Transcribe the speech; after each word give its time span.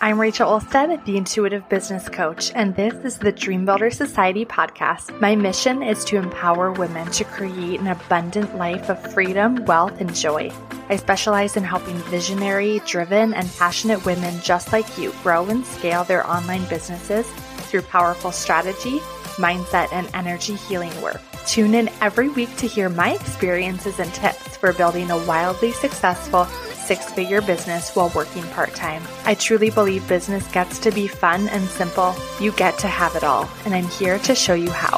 I'm 0.00 0.20
Rachel 0.20 0.48
Olstead, 0.48 1.04
the 1.06 1.16
Intuitive 1.16 1.68
Business 1.68 2.08
Coach, 2.08 2.52
and 2.54 2.76
this 2.76 2.94
is 3.04 3.18
the 3.18 3.32
Dream 3.32 3.64
Builder 3.64 3.90
Society 3.90 4.44
podcast. 4.44 5.20
My 5.20 5.34
mission 5.34 5.82
is 5.82 6.04
to 6.04 6.18
empower 6.18 6.70
women 6.70 7.10
to 7.10 7.24
create 7.24 7.80
an 7.80 7.88
abundant 7.88 8.56
life 8.56 8.90
of 8.90 9.12
freedom, 9.12 9.64
wealth, 9.64 10.00
and 10.00 10.14
joy. 10.14 10.52
I 10.88 10.94
specialize 10.94 11.56
in 11.56 11.64
helping 11.64 11.96
visionary, 11.96 12.80
driven, 12.86 13.34
and 13.34 13.50
passionate 13.58 14.04
women 14.06 14.40
just 14.40 14.72
like 14.72 14.98
you 14.98 15.12
grow 15.24 15.44
and 15.46 15.66
scale 15.66 16.04
their 16.04 16.24
online 16.24 16.64
businesses 16.66 17.26
through 17.66 17.82
powerful 17.82 18.30
strategy, 18.30 19.00
mindset, 19.34 19.92
and 19.92 20.08
energy 20.14 20.54
healing 20.54 20.94
work. 21.02 21.20
Tune 21.44 21.74
in 21.74 21.90
every 22.00 22.28
week 22.28 22.54
to 22.58 22.68
hear 22.68 22.88
my 22.88 23.14
experiences 23.14 23.98
and 23.98 24.14
tips 24.14 24.56
for 24.58 24.72
building 24.72 25.10
a 25.10 25.26
wildly 25.26 25.72
successful 25.72 26.46
six 26.88 27.12
figure 27.12 27.42
business 27.42 27.94
while 27.94 28.10
working 28.14 28.42
part 28.44 28.74
time. 28.74 29.02
I 29.26 29.34
truly 29.34 29.68
believe 29.68 30.08
business 30.08 30.50
gets 30.52 30.78
to 30.78 30.90
be 30.90 31.06
fun 31.06 31.46
and 31.50 31.68
simple. 31.68 32.14
You 32.40 32.50
get 32.52 32.78
to 32.78 32.88
have 32.88 33.14
it 33.14 33.22
all, 33.22 33.46
and 33.66 33.74
I'm 33.74 33.88
here 33.88 34.18
to 34.20 34.34
show 34.34 34.54
you 34.54 34.70
how. 34.70 34.96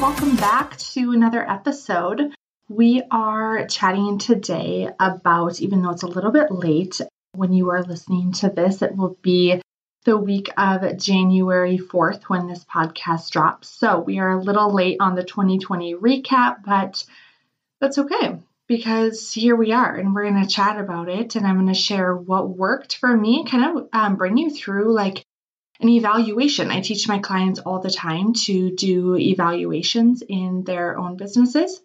Welcome 0.00 0.36
back 0.36 0.78
to 0.78 1.12
another 1.12 1.46
episode. 1.46 2.32
We 2.70 3.02
are 3.10 3.66
chatting 3.66 4.16
today 4.16 4.88
about, 4.98 5.60
even 5.60 5.82
though 5.82 5.90
it's 5.90 6.02
a 6.02 6.06
little 6.06 6.32
bit 6.32 6.50
late 6.50 7.02
when 7.34 7.52
you 7.52 7.68
are 7.68 7.82
listening 7.82 8.32
to 8.32 8.48
this, 8.48 8.80
it 8.80 8.96
will 8.96 9.18
be 9.20 9.60
the 10.06 10.16
week 10.16 10.48
of 10.56 10.96
January 10.96 11.76
4th 11.76 12.22
when 12.28 12.46
this 12.46 12.64
podcast 12.64 13.30
drops. 13.30 13.68
So 13.68 14.00
we 14.00 14.18
are 14.18 14.30
a 14.30 14.42
little 14.42 14.72
late 14.72 14.96
on 15.00 15.14
the 15.14 15.24
2020 15.24 15.94
recap, 15.96 16.64
but 16.64 17.04
that's 17.80 17.98
okay 17.98 18.38
because 18.68 19.32
here 19.32 19.56
we 19.56 19.72
are 19.72 19.96
and 19.96 20.14
we're 20.14 20.30
going 20.30 20.42
to 20.42 20.48
chat 20.48 20.78
about 20.78 21.08
it 21.08 21.34
and 21.34 21.46
i'm 21.46 21.56
going 21.56 21.66
to 21.66 21.74
share 21.74 22.14
what 22.14 22.48
worked 22.48 22.96
for 22.96 23.16
me 23.16 23.44
kind 23.44 23.78
of 23.78 23.88
um, 23.92 24.16
bring 24.16 24.36
you 24.36 24.50
through 24.50 24.92
like 24.92 25.24
an 25.80 25.88
evaluation 25.88 26.70
i 26.70 26.80
teach 26.80 27.08
my 27.08 27.18
clients 27.18 27.58
all 27.58 27.80
the 27.80 27.90
time 27.90 28.34
to 28.34 28.70
do 28.70 29.16
evaluations 29.16 30.22
in 30.22 30.62
their 30.64 30.96
own 30.98 31.16
businesses 31.16 31.80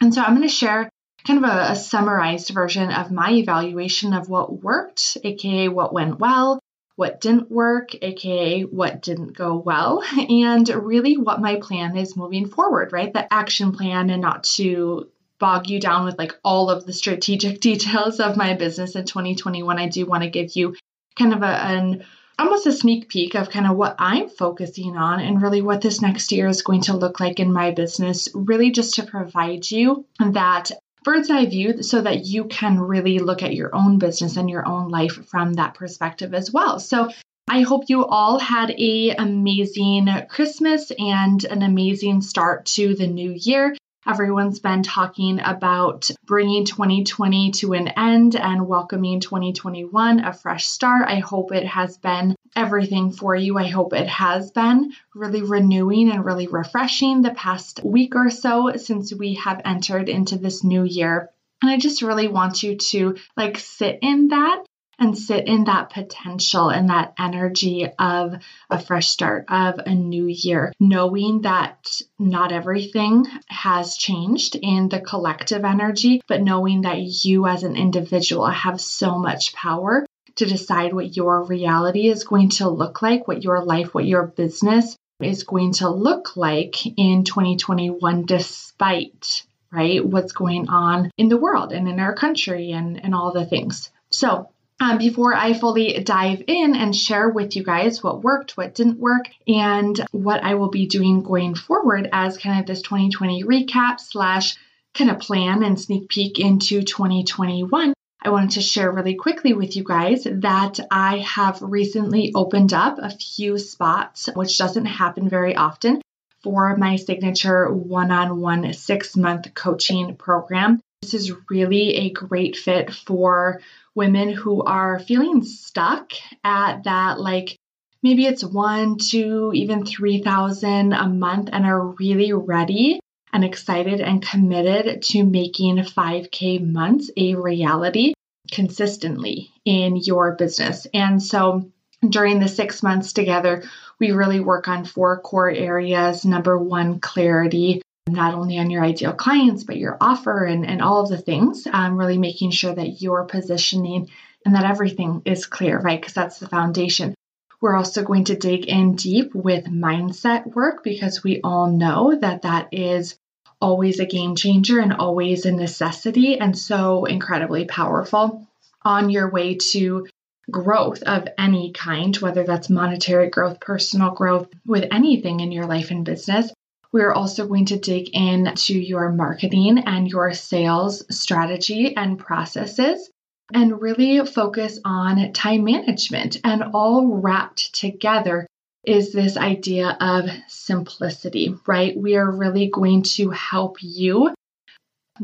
and 0.00 0.14
so 0.14 0.22
i'm 0.22 0.36
going 0.36 0.46
to 0.46 0.54
share 0.54 0.88
kind 1.26 1.42
of 1.42 1.50
a, 1.50 1.72
a 1.72 1.76
summarized 1.76 2.50
version 2.50 2.92
of 2.92 3.10
my 3.10 3.32
evaluation 3.32 4.12
of 4.12 4.28
what 4.28 4.62
worked 4.62 5.16
aka 5.24 5.68
what 5.68 5.92
went 5.92 6.20
well 6.20 6.60
what 6.96 7.20
didn't 7.20 7.50
work, 7.50 7.94
aka 8.02 8.62
what 8.62 9.02
didn't 9.02 9.36
go 9.36 9.54
well, 9.54 10.02
and 10.30 10.66
really 10.68 11.18
what 11.18 11.42
my 11.42 11.56
plan 11.56 11.94
is 11.94 12.16
moving 12.16 12.48
forward, 12.48 12.90
right? 12.92 13.12
The 13.12 13.30
action 13.32 13.72
plan, 13.72 14.08
and 14.08 14.22
not 14.22 14.44
to 14.54 15.10
bog 15.38 15.68
you 15.68 15.80
down 15.80 16.04
with 16.04 16.18
like 16.18 16.32
all 16.44 16.70
of 16.70 16.86
the 16.86 16.92
strategic 16.92 17.60
details 17.70 18.20
of 18.20 18.36
my 18.36 18.54
business 18.54 18.96
in 18.96 19.04
2021, 19.04 19.78
I 19.78 19.88
do 19.88 20.06
want 20.06 20.22
to 20.22 20.30
give 20.30 20.56
you 20.56 20.74
kind 21.18 21.32
of 21.32 21.42
a, 21.42 21.46
an 21.46 22.04
almost 22.38 22.66
a 22.66 22.72
sneak 22.72 23.08
peek 23.08 23.34
of 23.34 23.50
kind 23.50 23.66
of 23.66 23.76
what 23.76 23.96
I'm 23.98 24.28
focusing 24.28 24.96
on 24.96 25.20
and 25.20 25.40
really 25.40 25.62
what 25.62 25.80
this 25.80 26.02
next 26.02 26.32
year 26.32 26.48
is 26.48 26.62
going 26.62 26.82
to 26.82 26.96
look 26.96 27.18
like 27.18 27.40
in 27.40 27.52
my 27.52 27.70
business, 27.70 28.28
really 28.34 28.70
just 28.70 28.94
to 28.94 29.06
provide 29.06 29.70
you 29.70 30.04
that 30.18 30.70
bird's 31.02 31.30
eye 31.30 31.46
view 31.46 31.82
so 31.82 32.02
that 32.02 32.26
you 32.26 32.44
can 32.44 32.80
really 32.80 33.20
look 33.20 33.42
at 33.42 33.54
your 33.54 33.74
own 33.74 33.98
business 33.98 34.36
and 34.36 34.50
your 34.50 34.66
own 34.66 34.88
life 34.88 35.12
from 35.28 35.54
that 35.54 35.74
perspective 35.74 36.34
as 36.34 36.52
well. 36.52 36.78
So 36.80 37.10
I 37.48 37.60
hope 37.60 37.84
you 37.86 38.04
all 38.04 38.40
had 38.40 38.72
a 38.72 39.10
amazing 39.10 40.08
Christmas 40.28 40.90
and 40.98 41.44
an 41.44 41.62
amazing 41.62 42.22
start 42.22 42.66
to 42.66 42.96
the 42.96 43.06
new 43.06 43.32
year. 43.38 43.76
Everyone's 44.06 44.60
been 44.60 44.84
talking 44.84 45.40
about 45.40 46.08
bringing 46.24 46.64
2020 46.64 47.50
to 47.52 47.72
an 47.72 47.88
end 47.88 48.36
and 48.36 48.68
welcoming 48.68 49.18
2021, 49.18 50.24
a 50.24 50.32
fresh 50.32 50.66
start. 50.66 51.08
I 51.08 51.18
hope 51.18 51.50
it 51.50 51.66
has 51.66 51.98
been 51.98 52.36
everything 52.54 53.10
for 53.10 53.34
you. 53.34 53.58
I 53.58 53.66
hope 53.66 53.92
it 53.92 54.06
has 54.06 54.52
been 54.52 54.92
really 55.12 55.42
renewing 55.42 56.12
and 56.12 56.24
really 56.24 56.46
refreshing 56.46 57.22
the 57.22 57.34
past 57.34 57.80
week 57.82 58.14
or 58.14 58.30
so 58.30 58.74
since 58.76 59.12
we 59.12 59.34
have 59.34 59.60
entered 59.64 60.08
into 60.08 60.38
this 60.38 60.62
new 60.62 60.84
year. 60.84 61.30
And 61.60 61.70
I 61.70 61.76
just 61.76 62.02
really 62.02 62.28
want 62.28 62.62
you 62.62 62.76
to 62.76 63.16
like 63.36 63.58
sit 63.58 63.98
in 64.02 64.28
that 64.28 64.65
and 64.98 65.16
sit 65.16 65.46
in 65.46 65.64
that 65.64 65.90
potential 65.90 66.68
and 66.68 66.88
that 66.88 67.14
energy 67.18 67.86
of 67.98 68.34
a 68.70 68.78
fresh 68.78 69.08
start, 69.08 69.44
of 69.48 69.78
a 69.78 69.94
new 69.94 70.26
year, 70.26 70.72
knowing 70.80 71.42
that 71.42 72.00
not 72.18 72.52
everything 72.52 73.26
has 73.48 73.96
changed 73.96 74.56
in 74.56 74.88
the 74.88 75.00
collective 75.00 75.64
energy, 75.64 76.22
but 76.28 76.42
knowing 76.42 76.82
that 76.82 76.98
you 76.98 77.46
as 77.46 77.62
an 77.62 77.76
individual 77.76 78.46
have 78.46 78.80
so 78.80 79.18
much 79.18 79.54
power 79.54 80.06
to 80.36 80.46
decide 80.46 80.92
what 80.92 81.16
your 81.16 81.42
reality 81.44 82.08
is 82.08 82.24
going 82.24 82.50
to 82.50 82.68
look 82.68 83.02
like, 83.02 83.26
what 83.26 83.42
your 83.42 83.64
life, 83.64 83.94
what 83.94 84.06
your 84.06 84.26
business 84.26 84.96
is 85.20 85.44
going 85.44 85.72
to 85.72 85.88
look 85.88 86.36
like 86.36 86.86
in 86.86 87.24
2021, 87.24 88.26
despite 88.26 89.42
right 89.72 90.04
what's 90.04 90.32
going 90.32 90.68
on 90.68 91.10
in 91.16 91.28
the 91.28 91.36
world 91.36 91.72
and 91.72 91.88
in 91.88 91.98
our 91.98 92.14
country 92.14 92.72
and, 92.72 93.02
and 93.02 93.14
all 93.14 93.32
the 93.32 93.46
things. 93.46 93.90
So 94.10 94.50
um, 94.78 94.98
before 94.98 95.34
I 95.34 95.54
fully 95.54 96.00
dive 96.02 96.42
in 96.46 96.76
and 96.76 96.94
share 96.94 97.28
with 97.28 97.56
you 97.56 97.64
guys 97.64 98.02
what 98.02 98.22
worked, 98.22 98.56
what 98.56 98.74
didn't 98.74 98.98
work, 98.98 99.26
and 99.46 99.98
what 100.12 100.44
I 100.44 100.54
will 100.54 100.68
be 100.68 100.86
doing 100.86 101.22
going 101.22 101.54
forward 101.54 102.08
as 102.12 102.36
kind 102.36 102.60
of 102.60 102.66
this 102.66 102.82
2020 102.82 103.44
recap 103.44 104.00
slash 104.00 104.56
kind 104.94 105.10
of 105.10 105.18
plan 105.18 105.62
and 105.62 105.80
sneak 105.80 106.08
peek 106.08 106.38
into 106.38 106.82
2021. 106.82 107.94
I 108.22 108.30
wanted 108.30 108.52
to 108.52 108.60
share 108.60 108.90
really 108.90 109.14
quickly 109.14 109.52
with 109.52 109.76
you 109.76 109.84
guys 109.84 110.24
that 110.24 110.80
I 110.90 111.18
have 111.18 111.62
recently 111.62 112.32
opened 112.34 112.72
up 112.72 112.98
a 112.98 113.10
few 113.10 113.58
spots, 113.58 114.28
which 114.34 114.58
doesn't 114.58 114.86
happen 114.86 115.28
very 115.28 115.54
often, 115.54 116.02
for 116.42 116.76
my 116.76 116.96
signature 116.96 117.72
one 117.72 118.10
on 118.10 118.40
one 118.40 118.72
six 118.74 119.16
month 119.16 119.54
coaching 119.54 120.16
program. 120.16 120.80
This 121.06 121.22
is 121.22 121.32
really 121.48 121.94
a 121.94 122.10
great 122.10 122.56
fit 122.56 122.92
for 122.92 123.60
women 123.94 124.32
who 124.32 124.64
are 124.64 124.98
feeling 124.98 125.44
stuck 125.44 126.10
at 126.42 126.82
that, 126.82 127.20
like 127.20 127.56
maybe 128.02 128.26
it's 128.26 128.42
one, 128.42 128.98
two, 128.98 129.52
even 129.54 129.86
3,000 129.86 130.92
a 130.92 131.08
month 131.08 131.50
and 131.52 131.64
are 131.64 131.94
really 132.00 132.32
ready 132.32 132.98
and 133.32 133.44
excited 133.44 134.00
and 134.00 134.20
committed 134.20 135.02
to 135.02 135.22
making 135.22 135.76
5K 135.76 136.68
months 136.72 137.08
a 137.16 137.36
reality 137.36 138.14
consistently 138.50 139.52
in 139.64 139.94
your 139.94 140.34
business. 140.34 140.88
And 140.92 141.22
so 141.22 141.70
during 142.06 142.40
the 142.40 142.48
six 142.48 142.82
months 142.82 143.12
together, 143.12 143.62
we 144.00 144.10
really 144.10 144.40
work 144.40 144.66
on 144.66 144.84
four 144.84 145.20
core 145.20 145.50
areas. 145.50 146.24
Number 146.24 146.58
one, 146.58 146.98
clarity 146.98 147.80
not 148.08 148.34
only 148.34 148.58
on 148.58 148.70
your 148.70 148.84
ideal 148.84 149.12
clients, 149.12 149.64
but 149.64 149.76
your 149.76 149.96
offer 150.00 150.44
and, 150.44 150.64
and 150.66 150.80
all 150.80 151.02
of 151.02 151.08
the 151.08 151.18
things. 151.18 151.66
Um, 151.70 151.96
really 151.96 152.18
making 152.18 152.52
sure 152.52 152.74
that 152.74 153.02
you're 153.02 153.24
positioning 153.24 154.08
and 154.44 154.54
that 154.54 154.64
everything 154.64 155.22
is 155.24 155.46
clear, 155.46 155.78
right? 155.78 156.00
Because 156.00 156.14
that's 156.14 156.38
the 156.38 156.48
foundation. 156.48 157.14
We're 157.60 157.76
also 157.76 158.04
going 158.04 158.24
to 158.24 158.36
dig 158.36 158.66
in 158.66 158.94
deep 158.94 159.34
with 159.34 159.64
mindset 159.64 160.46
work 160.54 160.84
because 160.84 161.24
we 161.24 161.40
all 161.42 161.70
know 161.70 162.16
that 162.20 162.42
that 162.42 162.68
is 162.72 163.18
always 163.60 163.98
a 163.98 164.06
game 164.06 164.36
changer 164.36 164.78
and 164.78 164.92
always 164.92 165.46
a 165.46 165.52
necessity 165.52 166.38
and 166.38 166.56
so 166.56 167.06
incredibly 167.06 167.64
powerful 167.64 168.46
on 168.82 169.10
your 169.10 169.30
way 169.30 169.56
to 169.72 170.06
growth 170.50 171.02
of 171.02 171.26
any 171.38 171.72
kind, 171.72 172.14
whether 172.18 172.44
that's 172.44 172.70
monetary 172.70 173.30
growth, 173.30 173.58
personal 173.58 174.10
growth, 174.10 174.48
with 174.64 174.84
anything 174.92 175.40
in 175.40 175.50
your 175.50 175.66
life 175.66 175.90
and 175.90 176.04
business. 176.04 176.52
We're 176.96 177.12
also 177.12 177.46
going 177.46 177.66
to 177.66 177.78
dig 177.78 178.16
into 178.16 178.72
your 178.72 179.12
marketing 179.12 179.80
and 179.80 180.08
your 180.08 180.32
sales 180.32 181.04
strategy 181.14 181.94
and 181.94 182.18
processes 182.18 183.10
and 183.52 183.82
really 183.82 184.24
focus 184.24 184.78
on 184.82 185.34
time 185.34 185.64
management. 185.64 186.38
And 186.42 186.64
all 186.72 187.06
wrapped 187.06 187.74
together 187.74 188.46
is 188.82 189.12
this 189.12 189.36
idea 189.36 189.94
of 190.00 190.30
simplicity, 190.48 191.54
right? 191.66 191.94
We 191.94 192.16
are 192.16 192.30
really 192.30 192.70
going 192.70 193.02
to 193.16 193.28
help 193.28 193.76
you 193.82 194.32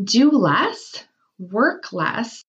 do 0.04 0.30
less, 0.30 1.02
work 1.38 1.90
less, 1.90 2.42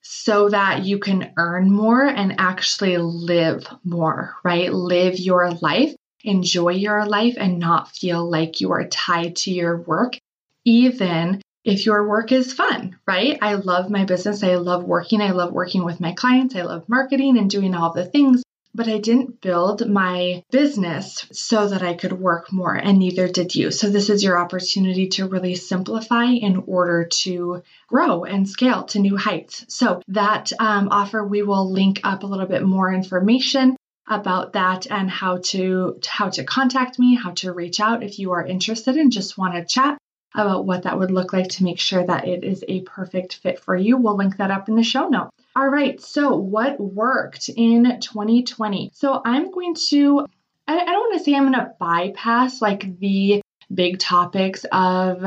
so 0.00 0.48
that 0.48 0.86
you 0.86 0.98
can 1.00 1.34
earn 1.36 1.70
more 1.70 2.06
and 2.06 2.36
actually 2.40 2.96
live 2.96 3.66
more, 3.84 4.36
right? 4.42 4.72
Live 4.72 5.18
your 5.18 5.50
life 5.50 5.94
enjoy 6.24 6.70
your 6.70 7.06
life 7.06 7.34
and 7.38 7.58
not 7.58 7.90
feel 7.90 8.28
like 8.28 8.60
you 8.60 8.72
are 8.72 8.86
tied 8.88 9.36
to 9.36 9.50
your 9.50 9.80
work, 9.80 10.18
even 10.64 11.40
if 11.64 11.84
your 11.84 12.08
work 12.08 12.32
is 12.32 12.52
fun, 12.54 12.96
right? 13.06 13.38
I 13.42 13.54
love 13.54 13.90
my 13.90 14.04
business. 14.04 14.42
I 14.42 14.54
love 14.56 14.84
working. 14.84 15.20
I 15.20 15.32
love 15.32 15.52
working 15.52 15.84
with 15.84 16.00
my 16.00 16.12
clients. 16.12 16.56
I 16.56 16.62
love 16.62 16.88
marketing 16.88 17.36
and 17.38 17.50
doing 17.50 17.74
all 17.74 17.92
the 17.92 18.04
things. 18.04 18.42
but 18.72 18.86
I 18.86 18.98
didn't 18.98 19.40
build 19.40 19.88
my 19.88 20.44
business 20.52 21.26
so 21.32 21.66
that 21.66 21.82
I 21.82 21.94
could 21.94 22.12
work 22.12 22.52
more, 22.52 22.72
and 22.74 22.98
neither 23.00 23.26
did 23.26 23.52
you. 23.52 23.72
So, 23.72 23.90
this 23.90 24.08
is 24.08 24.22
your 24.22 24.38
opportunity 24.38 25.08
to 25.08 25.26
really 25.26 25.56
simplify 25.56 26.26
in 26.26 26.62
order 26.68 27.04
to 27.22 27.64
grow 27.88 28.22
and 28.22 28.48
scale 28.48 28.84
to 28.84 29.00
new 29.00 29.16
heights. 29.16 29.64
So, 29.68 30.02
that 30.06 30.52
um, 30.60 30.88
offer, 30.92 31.24
we 31.24 31.42
will 31.42 31.68
link 31.68 32.00
up 32.04 32.22
a 32.22 32.26
little 32.26 32.46
bit 32.46 32.62
more 32.62 32.92
information 32.94 33.76
about 34.10 34.54
that 34.54 34.86
and 34.90 35.08
how 35.08 35.38
to 35.38 35.98
how 36.06 36.28
to 36.28 36.44
contact 36.44 36.98
me, 36.98 37.14
how 37.14 37.30
to 37.30 37.52
reach 37.52 37.80
out 37.80 38.02
if 38.02 38.18
you 38.18 38.32
are 38.32 38.44
interested 38.44 38.96
and 38.96 39.12
just 39.12 39.38
want 39.38 39.54
to 39.54 39.64
chat 39.64 39.96
about 40.34 40.66
what 40.66 40.82
that 40.82 40.98
would 40.98 41.10
look 41.10 41.32
like 41.32 41.48
to 41.48 41.64
make 41.64 41.78
sure 41.78 42.04
that 42.04 42.26
it 42.26 42.44
is 42.44 42.64
a 42.68 42.82
perfect 42.82 43.36
fit 43.36 43.60
for 43.60 43.74
you. 43.74 43.96
We'll 43.96 44.16
link 44.16 44.36
that 44.36 44.50
up 44.50 44.68
in 44.68 44.74
the 44.74 44.82
show 44.82 45.08
notes. 45.08 45.30
All 45.56 45.68
right, 45.68 46.00
so 46.00 46.36
what 46.36 46.80
worked 46.80 47.48
in 47.48 48.00
2020? 48.00 48.92
So 48.94 49.20
I'm 49.24 49.50
going 49.50 49.74
to, 49.88 50.26
I, 50.68 50.78
I 50.78 50.84
don't 50.84 51.10
want 51.10 51.18
to 51.18 51.24
say 51.24 51.34
I'm 51.34 51.50
going 51.50 51.54
to 51.54 51.74
bypass 51.78 52.62
like 52.62 52.98
the 53.00 53.42
big 53.72 53.98
topics 53.98 54.64
of, 54.70 55.24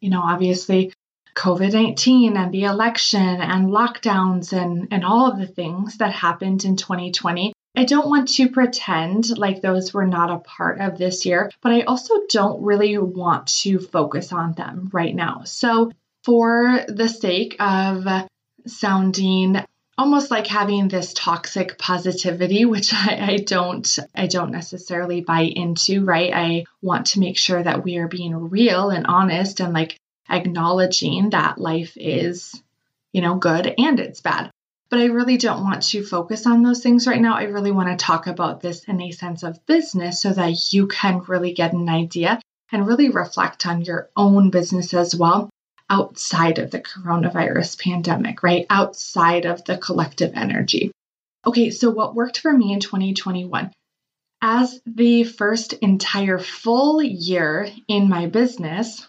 you 0.00 0.10
know, 0.10 0.22
obviously 0.22 0.92
COVID 1.34 1.72
19 1.72 2.36
and 2.36 2.52
the 2.52 2.64
election 2.64 3.20
and 3.20 3.68
lockdowns 3.68 4.52
and, 4.52 4.88
and 4.92 5.04
all 5.04 5.30
of 5.30 5.38
the 5.38 5.48
things 5.48 5.98
that 5.98 6.12
happened 6.12 6.64
in 6.64 6.76
2020. 6.76 7.52
I 7.76 7.84
don't 7.84 8.08
want 8.08 8.28
to 8.36 8.48
pretend 8.48 9.36
like 9.36 9.60
those 9.60 9.92
were 9.92 10.06
not 10.06 10.30
a 10.30 10.38
part 10.38 10.80
of 10.80 10.96
this 10.96 11.26
year, 11.26 11.50
but 11.60 11.72
I 11.72 11.82
also 11.82 12.14
don't 12.28 12.62
really 12.62 12.96
want 12.98 13.48
to 13.62 13.80
focus 13.80 14.32
on 14.32 14.52
them 14.52 14.90
right 14.92 15.14
now. 15.14 15.42
So, 15.44 15.90
for 16.22 16.84
the 16.88 17.08
sake 17.08 17.56
of 17.60 18.06
sounding 18.66 19.62
almost 19.96 20.30
like 20.30 20.46
having 20.46 20.88
this 20.88 21.12
toxic 21.12 21.78
positivity 21.78 22.64
which 22.64 22.92
I, 22.94 23.32
I, 23.32 23.36
don't 23.36 23.98
i 24.14 24.26
don't 24.26 24.50
necessarily 24.50 25.20
buy 25.20 25.42
into 25.42 26.04
right 26.04 26.32
i 26.34 26.64
want 26.82 27.08
to 27.08 27.20
make 27.20 27.38
sure 27.38 27.62
that 27.62 27.84
we 27.84 27.98
are 27.98 28.08
being 28.08 28.48
real 28.48 28.90
and 28.90 29.06
honest 29.06 29.60
and 29.60 29.72
like 29.72 29.98
acknowledging 30.28 31.30
that 31.30 31.58
life 31.58 31.92
is 31.96 32.60
you 33.12 33.20
know 33.20 33.36
good 33.36 33.72
and 33.78 34.00
it's 34.00 34.20
bad 34.20 34.50
but 34.94 35.02
I 35.02 35.06
really 35.06 35.38
don't 35.38 35.64
want 35.64 35.82
to 35.82 36.04
focus 36.04 36.46
on 36.46 36.62
those 36.62 36.80
things 36.80 37.08
right 37.08 37.20
now. 37.20 37.34
I 37.34 37.46
really 37.46 37.72
want 37.72 37.88
to 37.88 37.96
talk 37.96 38.28
about 38.28 38.60
this 38.60 38.84
in 38.84 39.02
a 39.02 39.10
sense 39.10 39.42
of 39.42 39.66
business 39.66 40.22
so 40.22 40.32
that 40.32 40.72
you 40.72 40.86
can 40.86 41.24
really 41.26 41.52
get 41.52 41.72
an 41.72 41.88
idea 41.88 42.40
and 42.70 42.86
really 42.86 43.08
reflect 43.08 43.66
on 43.66 43.82
your 43.82 44.08
own 44.16 44.50
business 44.50 44.94
as 44.94 45.12
well 45.12 45.50
outside 45.90 46.60
of 46.60 46.70
the 46.70 46.78
coronavirus 46.78 47.82
pandemic, 47.82 48.44
right? 48.44 48.66
Outside 48.70 49.46
of 49.46 49.64
the 49.64 49.78
collective 49.78 50.30
energy. 50.36 50.92
Okay, 51.44 51.70
so 51.70 51.90
what 51.90 52.14
worked 52.14 52.38
for 52.38 52.52
me 52.52 52.72
in 52.72 52.78
2021? 52.78 53.72
As 54.42 54.80
the 54.86 55.24
first 55.24 55.72
entire 55.72 56.38
full 56.38 57.02
year 57.02 57.68
in 57.88 58.08
my 58.08 58.26
business, 58.26 59.04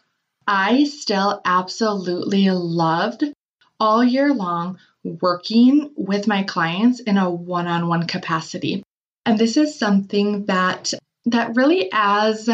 I 0.48 0.86
still 0.86 1.42
absolutely 1.46 2.50
loved 2.50 3.24
all 3.80 4.04
year 4.04 4.34
long 4.34 4.80
working 5.06 5.92
with 5.96 6.28
my 6.28 6.44
clients 6.44 7.00
in 7.00 7.18
a 7.18 7.30
one-on-one 7.30 8.08
capacity. 8.08 8.84
And 9.26 9.38
this 9.38 9.56
is 9.56 9.80
something 9.80 10.46
that 10.46 10.94
that 11.28 11.56
really 11.56 11.90
as 11.92 12.50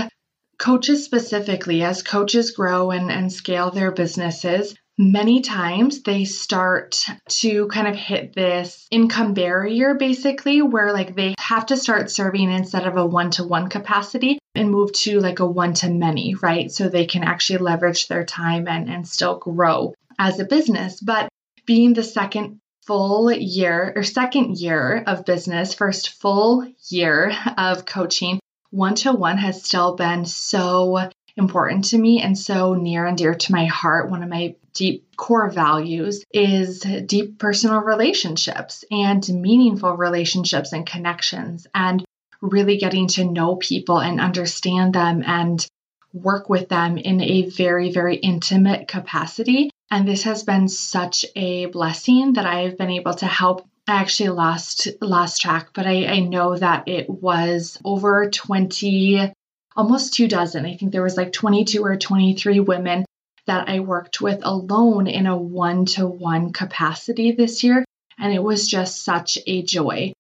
coaches 0.58 1.04
specifically, 1.04 1.82
as 1.84 2.04
coaches 2.04 2.52
grow 2.52 2.92
and, 2.92 3.12
and 3.12 3.32
scale 3.32 3.72
their 3.72 3.92
businesses, 3.92 4.76
many 4.98 5.42
times 5.42 6.04
they 6.04 6.26
start 6.26 7.06
to 7.28 7.68
kind 7.68 7.88
of 7.88 7.96
hit 7.96 8.36
this 8.36 8.88
income 8.92 9.34
barrier 9.34 9.96
basically 9.96 10.62
where 10.62 10.94
like 10.94 11.16
they 11.16 11.34
have 11.40 11.66
to 11.66 11.78
start 11.78 12.12
serving 12.12 12.52
instead 12.52 12.86
of 12.86 12.98
a 12.98 13.06
one-to-one 13.06 13.68
capacity 13.68 14.38
and 14.54 14.70
move 14.70 14.92
to 14.92 15.20
like 15.20 15.40
a 15.40 15.46
one-to-many 15.46 16.36
right 16.36 16.72
so 16.72 16.88
they 16.88 17.06
can 17.06 17.24
actually 17.24 17.58
leverage 17.58 18.08
their 18.08 18.26
time 18.26 18.68
and, 18.68 18.90
and 18.90 19.08
still 19.08 19.40
grow 19.40 19.94
as 20.20 20.40
a 20.40 20.46
business 20.46 21.00
but 21.00 21.30
being 21.66 21.94
the 21.94 22.04
second 22.04 22.60
full 22.86 23.32
year 23.32 23.94
or 23.96 24.04
second 24.04 24.58
year 24.58 25.04
of 25.06 25.26
business, 25.26 25.74
first 25.74 26.10
full 26.10 26.68
year 26.90 27.32
of 27.58 27.86
coaching, 27.86 28.40
one 28.72 28.96
to 28.96 29.12
one 29.14 29.38
has 29.38 29.64
still 29.64 29.96
been 29.96 30.26
so 30.26 31.10
important 31.38 31.86
to 31.86 31.98
me 31.98 32.22
and 32.22 32.38
so 32.38 32.74
near 32.74 33.06
and 33.06 33.18
dear 33.18 33.36
to 33.36 33.52
my 33.52 33.66
heart. 33.66 34.10
One 34.10 34.24
of 34.24 34.30
my 34.30 34.56
deep 34.74 35.16
core 35.16 35.50
values 35.50 36.24
is 36.34 36.80
deep 36.80 37.38
personal 37.38 37.80
relationships 37.80 38.84
and 38.90 39.28
meaningful 39.30 39.96
relationships 39.96 40.74
and 40.74 40.86
connections, 40.86 41.68
and 41.74 42.04
really 42.42 42.78
getting 42.78 43.08
to 43.08 43.26
know 43.26 43.56
people 43.56 44.00
and 44.00 44.20
understand 44.20 44.94
them 44.94 45.24
and 45.26 45.66
work 46.14 46.50
with 46.50 46.68
them 46.68 46.98
in 46.98 47.22
a 47.22 47.50
very, 47.50 47.92
very 47.92 48.16
intimate 48.16 48.88
capacity 48.88 49.70
and 49.92 50.08
this 50.08 50.24
has 50.24 50.44
been 50.44 50.70
such 50.70 51.26
a 51.36 51.66
blessing 51.66 52.34
that 52.34 52.46
I've 52.46 52.78
been 52.78 52.90
able 52.90 53.14
to 53.16 53.26
help. 53.26 53.68
I 53.88 54.00
actually 54.00 54.30
lost 54.30 54.88
lost 55.02 55.42
track, 55.42 55.72
but 55.74 55.86
I, 55.86 56.06
I 56.06 56.20
know 56.20 56.56
that 56.56 56.88
it 56.88 57.10
was 57.10 57.78
over 57.84 58.30
20, 58.30 59.34
almost 59.76 60.14
two 60.14 60.30
dozen. 60.30 60.66
I 60.66 60.78
think 60.78 60.94
there 60.94 61.04
was 61.04 61.18
like 61.18 61.34
22 61.34 61.84
or 61.84 61.98
23 61.98 62.62
women 62.62 63.06
that 63.48 63.68
I 63.68 63.82
worked 63.82 64.22
with 64.22 64.40
alone 64.44 65.08
in 65.08 65.28
a 65.28 65.36
one 65.36 65.86
to 65.88 66.08
one 66.08 66.54
capacity 66.54 67.34
this 67.34 67.64
year. 67.64 67.84
And 68.18 68.32
it 68.32 68.42
was 68.42 68.68
just 68.68 69.04
such 69.04 69.38
a 69.46 69.62
joy. 69.62 70.14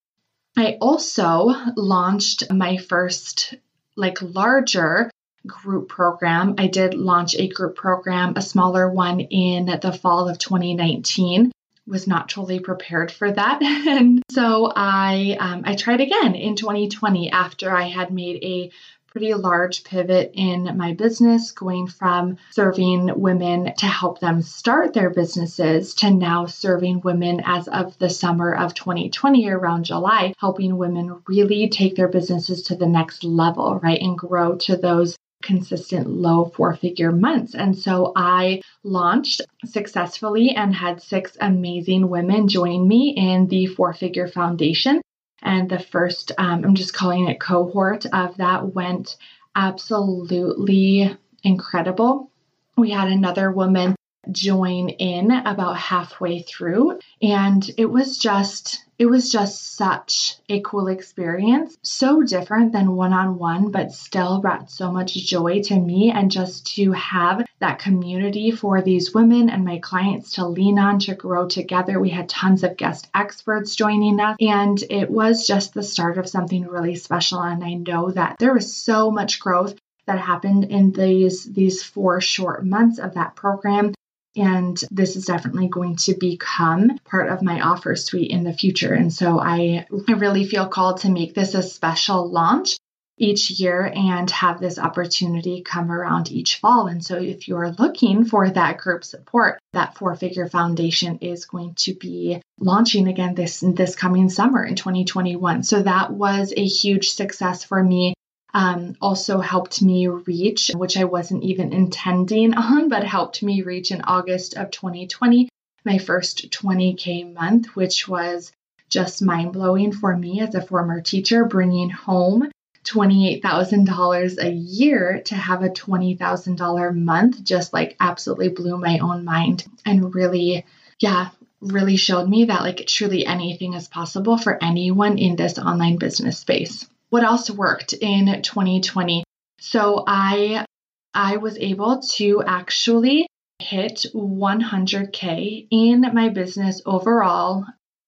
I 0.58 0.78
also 0.82 1.54
launched 1.78 2.52
my 2.52 2.76
first 2.76 3.54
like 3.96 4.22
larger 4.22 5.10
group 5.46 5.90
program. 5.90 6.56
I 6.58 6.68
did 6.68 6.94
launch 6.94 7.36
a 7.36 7.48
group 7.48 7.76
program, 7.76 8.34
a 8.36 8.42
smaller 8.42 8.90
one 8.90 9.20
in 9.20 9.66
the 9.82 9.92
fall 9.92 10.30
of 10.30 10.38
2019. 10.38 11.52
Was 11.88 12.08
not 12.08 12.30
totally 12.30 12.60
prepared 12.60 13.12
for 13.12 13.32
that, 13.32 13.62
and 13.64 14.22
so 14.30 14.72
I 14.74 15.36
um, 15.40 15.64
I 15.66 15.76
tried 15.76 16.00
again 16.00 16.36
in 16.36 16.56
2020 16.56 17.32
after 17.32 17.72
I 17.72 17.84
had 17.84 18.14
made 18.14 18.44
a 18.44 18.72
pretty 19.12 19.34
large 19.34 19.84
pivot 19.84 20.32
in 20.36 20.78
my 20.78 20.94
business, 20.94 21.52
going 21.52 21.88
from 21.88 22.38
serving 22.52 23.12
women 23.20 23.74
to 23.78 23.86
help 23.86 24.20
them 24.20 24.42
start 24.42 24.94
their 24.94 25.10
businesses 25.10 25.94
to 25.96 26.10
now 26.10 26.46
serving 26.46 27.02
women 27.02 27.42
as 27.44 27.68
of 27.68 27.98
the 27.98 28.10
summer 28.10 28.56
of 28.56 28.74
2020, 28.74 29.50
around 29.50 29.84
July, 29.84 30.34
helping 30.38 30.78
women 30.78 31.22
really 31.28 31.68
take 31.68 31.96
their 31.96 32.08
businesses 32.08 32.64
to 32.64 32.76
the 32.76 32.88
next 32.88 33.24
level, 33.24 33.80
right, 33.80 34.02
and 34.02 34.18
grow 34.18 34.56
to 34.56 34.78
those 34.78 35.18
consistent 35.42 36.10
low 36.10 36.46
four 36.56 36.76
figure 36.76 37.12
months. 37.12 37.56
And 37.56 37.78
so 37.78 38.14
I 38.16 38.62
launched 38.84 39.42
successfully 39.66 40.52
and 40.52 40.74
had 40.74 41.02
six 41.02 41.38
amazing 41.40 42.10
women 42.10 42.48
join 42.48 42.88
me 42.88 43.14
in 43.18 43.48
the 43.48 43.68
four 43.68 43.94
figure 43.94 44.28
foundation. 44.28 45.02
And 45.42 45.70
the 45.70 45.80
first, 45.80 46.32
um, 46.38 46.64
I'm 46.64 46.76
just 46.76 46.94
calling 46.94 47.28
it 47.28 47.40
cohort 47.40 48.06
of 48.14 48.38
that, 48.38 48.74
went 48.74 49.18
absolutely 49.56 51.18
incredible. 51.44 52.32
We 52.78 52.92
had 52.92 53.10
another 53.10 53.52
woman 53.52 53.96
join 54.32 54.90
in 54.90 55.32
about 55.32 55.78
halfway 55.78 56.42
through, 56.42 57.00
and 57.22 57.70
it 57.78 57.86
was 57.86 58.18
just 58.18 58.86
it 59.02 59.10
was 59.10 59.32
just 59.32 59.76
such 59.76 60.36
a 60.48 60.62
cool 60.62 60.88
experience. 60.88 61.76
So 61.82 62.22
different 62.22 62.72
than 62.72 62.96
one 62.96 63.14
on 63.14 63.40
one, 63.40 63.72
but 63.72 63.92
still 63.92 64.40
brought 64.42 64.70
so 64.70 64.92
much 64.92 65.14
joy 65.14 65.64
to 65.64 65.80
me. 65.80 66.12
And 66.12 66.30
just 66.30 66.76
to 66.76 66.92
have 66.92 67.44
that 67.62 67.80
community 67.80 68.52
for 68.52 68.82
these 68.82 69.12
women 69.12 69.50
and 69.50 69.66
my 69.66 69.80
clients 69.80 70.34
to 70.34 70.48
lean 70.48 70.78
on 70.78 71.00
to 71.00 71.16
grow 71.16 71.48
together. 71.48 72.00
We 72.00 72.10
had 72.10 72.30
tons 72.30 72.64
of 72.64 72.78
guest 72.78 73.10
experts 73.16 73.76
joining 73.76 74.20
us, 74.20 74.36
and 74.40 74.84
it 74.90 75.10
was 75.10 75.48
just 75.48 75.74
the 75.74 75.82
start 75.82 76.20
of 76.20 76.30
something 76.30 76.68
really 76.68 76.96
special. 76.96 77.42
And 77.42 77.64
I 77.64 77.74
know 77.74 78.12
that 78.12 78.36
there 78.40 78.54
was 78.54 78.76
so 78.76 79.10
much 79.10 79.40
growth 79.40 79.76
that 80.06 80.20
happened 80.20 80.66
in 80.66 80.92
these 80.92 81.46
these 81.46 81.82
four 81.84 82.22
short 82.22 82.66
months 82.66 83.00
of 83.00 83.14
that 83.14 83.36
program 83.36 83.94
and 84.36 84.80
this 84.92 85.16
is 85.16 85.26
definitely 85.26 85.68
going 85.68 85.96
to 85.98 86.14
become 86.14 86.98
part 87.06 87.30
of 87.30 87.42
my 87.42 87.62
offer 87.62 87.96
suite 87.96 88.32
in 88.32 88.44
the 88.44 88.54
future. 88.54 88.94
And 88.94 89.12
so 89.12 89.40
I, 89.40 89.86
I 90.08 90.12
really 90.14 90.46
feel 90.46 90.68
called 90.68 91.02
to 91.02 91.12
make 91.12 91.34
this 91.34 91.54
a 91.54 91.64
special 91.64 92.30
launch 92.30 92.78
each 93.18 93.52
year 93.52 93.92
and 93.94 94.30
have 94.32 94.60
this 94.60 94.80
opportunity 94.80 95.62
come 95.62 95.92
around 95.92 96.32
each 96.32 96.58
fall. 96.58 96.88
And 96.88 97.04
so 97.04 97.18
if 97.18 97.48
you're 97.48 97.72
looking 97.72 98.26
for 98.26 98.50
that 98.50 98.80
group 98.80 99.04
support, 99.04 99.60
that 99.74 99.96
four 99.96 100.16
figure 100.16 100.48
foundation 100.48 101.20
is 101.20 101.46
going 101.46 101.76
to 101.76 101.94
be 101.94 102.42
launching 102.60 103.08
again 103.08 103.36
this 103.36 103.60
this 103.60 103.96
coming 103.96 104.30
summer 104.30 104.64
in 104.66 104.76
2021. 104.76 105.64
So 105.64 105.84
that 105.84 106.12
was 106.12 106.54
a 106.56 106.66
huge 106.66 107.12
success 107.12 107.64
for 107.64 107.84
me 107.84 108.16
um, 108.54 108.96
also 109.02 109.40
helped 109.40 109.82
me 109.82 110.08
reach, 110.08 110.72
which 110.76 110.98
I 110.98 111.06
wasn't 111.06 111.44
even 111.44 111.74
intending 111.74 112.54
on, 112.54 112.90
but 112.90 113.04
helped 113.04 113.44
me 113.44 113.62
reach 113.62 113.92
in 113.92 114.02
August 114.02 114.56
of 114.56 114.72
2020, 114.72 115.50
my 115.86 115.98
first 115.98 116.52
20K 116.52 117.34
month, 117.34 117.76
which 117.76 118.08
was 118.08 118.52
just 118.90 119.22
mind 119.22 119.54
blowing 119.54 119.94
for 119.94 120.16
me 120.16 120.42
as 120.42 120.54
a 120.54 120.62
former 120.62 121.02
teacher, 121.02 121.46
bringing 121.46 121.90
home 121.90 122.52
$28,000 122.84 124.44
a 124.44 124.52
year 124.52 125.22
to 125.26 125.36
have 125.36 125.64
a 125.64 125.70
$20,000 125.70 126.96
month 126.96 127.44
just 127.44 127.74
like 127.74 127.96
absolutely 128.00 128.50
blew 128.50 128.78
my 128.78 129.00
own 129.00 129.24
mind 129.24 129.66
and 129.86 130.14
really, 130.14 130.66
yeah, 131.00 131.30
really 131.62 131.96
showed 131.96 132.28
me 132.28 132.46
that 132.46 132.62
like 132.62 132.86
truly 132.88 133.26
anything 133.26 133.74
is 133.74 133.88
possible 133.88 134.38
for 134.38 134.62
anyone 134.64 135.18
in 135.18 135.36
this 135.36 135.60
online 135.60 135.98
business 135.98 136.40
space. 136.40 136.88
What 137.12 137.26
else 137.26 137.52
worked 137.52 137.92
in 137.92 138.42
2020? 138.42 139.26
So 139.60 140.06
I 140.08 140.66
I 141.14 141.38
was 141.38 141.58
able 141.58 142.00
to 142.14 142.42
actually 142.42 143.28
hit 143.60 144.06
100k 144.16 145.68
in 145.70 146.06
my 146.14 146.30
business 146.30 146.82
overall 146.86 147.66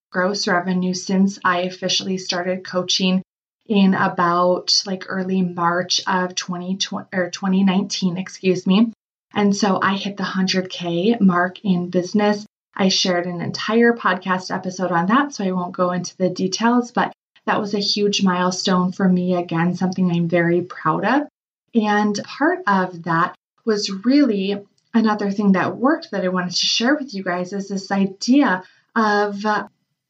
gross 0.10 0.48
revenue 0.48 0.94
since 0.94 1.38
I 1.44 1.64
officially 1.64 2.18
started 2.18 2.66
coaching 2.66 3.22
in 3.66 3.94
about 3.94 4.82
like 4.86 5.04
early 5.10 5.42
March 5.42 6.00
of 6.08 6.34
2020 6.36 7.10
or 7.12 7.30
2019, 7.30 8.16
excuse 8.16 8.66
me. 8.66 8.94
And 9.34 9.54
so 9.54 9.80
I 9.82 9.96
hit 9.96 10.16
the 10.16 10.24
100K 10.24 11.20
mark 11.20 11.60
in 11.66 11.90
business. 11.90 12.46
I 12.74 12.88
shared 12.88 13.26
an 13.26 13.42
entire 13.42 13.92
podcast 13.92 14.50
episode 14.50 14.92
on 14.92 15.08
that, 15.08 15.34
so 15.34 15.44
I 15.44 15.52
won't 15.52 15.76
go 15.76 15.92
into 15.92 16.16
the 16.16 16.30
details, 16.30 16.94
but 16.94 17.12
that 17.46 17.60
was 17.60 17.74
a 17.74 17.80
huge 17.80 18.24
milestone 18.24 18.92
for 18.92 19.08
me. 19.08 19.36
Again, 19.36 19.76
something 19.76 20.12
I'm 20.12 20.28
very 20.28 20.62
proud 20.62 21.06
of. 21.06 21.28
And 21.76 22.20
part 22.24 22.60
of 22.68 23.04
that 23.04 23.36
was 23.66 23.90
really 24.06 24.64
another 24.94 25.32
thing 25.32 25.54
that 25.54 25.78
worked 25.78 26.12
that 26.12 26.24
I 26.24 26.30
wanted 26.30 26.52
to 26.52 26.66
share 26.66 26.96
with 26.96 27.14
you 27.14 27.24
guys 27.24 27.54
is 27.54 27.70
this 27.70 27.92
idea 27.92 28.64
of 28.96 29.46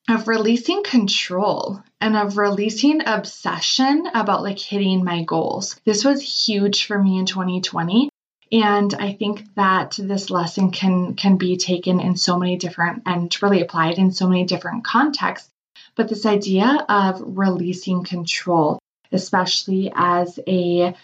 of 0.09 0.27
releasing 0.27 0.83
control 0.83 1.81
and 2.01 2.17
of 2.17 2.37
releasing 2.37 3.07
obsession 3.07 4.05
about 4.13 4.43
like 4.43 4.59
hitting 4.59 5.01
my 5.05 5.23
goals. 5.23 5.79
This 5.85 6.03
was 6.03 6.45
huge 6.45 6.85
for 6.85 7.01
me 7.01 7.17
in 7.17 7.25
2020 7.25 8.09
and 8.53 8.93
I 8.93 9.13
think 9.13 9.55
that 9.55 9.97
this 9.97 10.29
lesson 10.29 10.69
can 10.69 11.15
can 11.15 11.37
be 11.37 11.57
taken 11.57 11.99
in 11.99 12.15
so 12.15 12.37
many 12.37 12.55
different 12.55 13.01
and 13.05 13.35
really 13.41 13.61
applied 13.61 13.97
in 13.97 14.11
so 14.11 14.27
many 14.27 14.45
different 14.45 14.85
contexts. 14.85 15.49
But 15.95 16.09
this 16.09 16.25
idea 16.25 16.85
of 16.89 17.21
releasing 17.23 18.03
control, 18.03 18.79
especially 19.11 19.91
as 19.93 20.39
a 20.47 20.95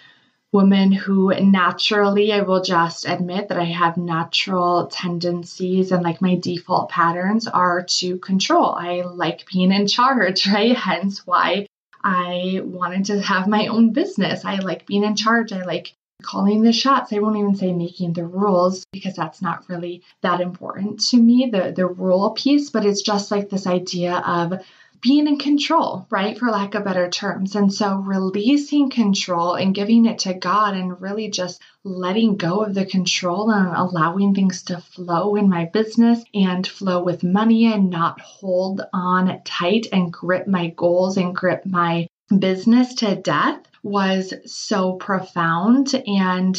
woman 0.52 0.92
who 0.92 1.34
naturally, 1.40 2.34
I 2.34 2.42
will 2.42 2.64
just 2.64 3.08
admit 3.08 3.50
that 3.50 3.60
I 3.60 3.66
have 3.66 3.98
natural 3.98 4.88
tendencies 4.88 5.92
and 5.92 6.04
like 6.04 6.22
my 6.22 6.36
default 6.36 6.90
patterns 6.90 7.48
are 7.48 7.84
to 8.00 8.18
control. 8.18 8.74
I 8.74 9.02
like 9.02 9.46
being 9.52 9.72
in 9.72 9.86
charge, 9.88 10.48
right? 10.52 10.76
Hence 10.76 11.26
why 11.26 11.68
I 12.04 12.62
wanted 12.64 13.06
to 13.06 13.22
have 13.22 13.48
my 13.48 13.68
own 13.68 13.94
business. 13.94 14.44
I 14.44 14.56
like 14.56 14.88
being 14.88 15.04
in 15.04 15.16
charge. 15.16 15.52
I 15.52 15.64
like 15.64 15.94
calling 16.24 16.64
the 16.64 16.74
shots. 16.74 17.14
I 17.14 17.20
won't 17.20 17.38
even 17.38 17.56
say 17.56 17.72
making 17.72 18.14
the 18.14 18.26
rules 18.26 18.86
because 18.92 19.16
that's 19.16 19.42
not 19.42 19.70
really 19.70 20.02
that 20.22 20.42
important 20.42 21.00
to 21.10 21.18
me, 21.18 21.50
the, 21.52 21.72
the 21.76 21.86
rule 21.86 22.32
piece, 22.32 22.70
but 22.70 22.86
it's 22.86 23.02
just 23.02 23.32
like 23.32 23.50
this 23.50 23.68
idea 23.68 24.18
of 24.18 24.54
being 25.02 25.28
in 25.28 25.38
control, 25.38 26.06
right? 26.10 26.38
For 26.38 26.50
lack 26.50 26.76
of 26.76 26.84
better 26.84 27.10
terms. 27.10 27.56
And 27.56 27.74
so 27.74 27.96
releasing 27.96 28.90
control 28.90 29.56
and 29.56 29.76
giving 29.76 30.06
it 30.06 30.20
to 30.20 30.34
God 30.34 30.76
and 30.76 31.02
really 31.02 31.30
just 31.30 31.62
letting 31.84 32.36
go 32.36 32.64
of 32.64 32.74
the 32.74 32.86
control 32.86 33.50
and 33.52 33.76
allowing 33.76 34.36
things 34.36 34.64
to 34.64 34.80
flow 34.80 35.36
in 35.36 35.50
my 35.50 35.66
business 35.66 36.24
and 36.34 36.68
flow 36.68 37.04
with 37.04 37.24
money 37.24 37.72
and 37.72 37.90
not 37.90 38.20
hold 38.20 38.82
on 38.94 39.42
tight 39.44 39.88
and 39.92 40.12
grip 40.12 40.48
my 40.48 40.68
goals 40.68 41.18
and 41.18 41.36
grip 41.36 41.66
my 41.66 42.08
business 42.38 42.96
to 42.96 43.16
death 43.16 43.60
was 43.82 44.34
so 44.46 44.94
profound. 44.94 45.94
And 46.06 46.58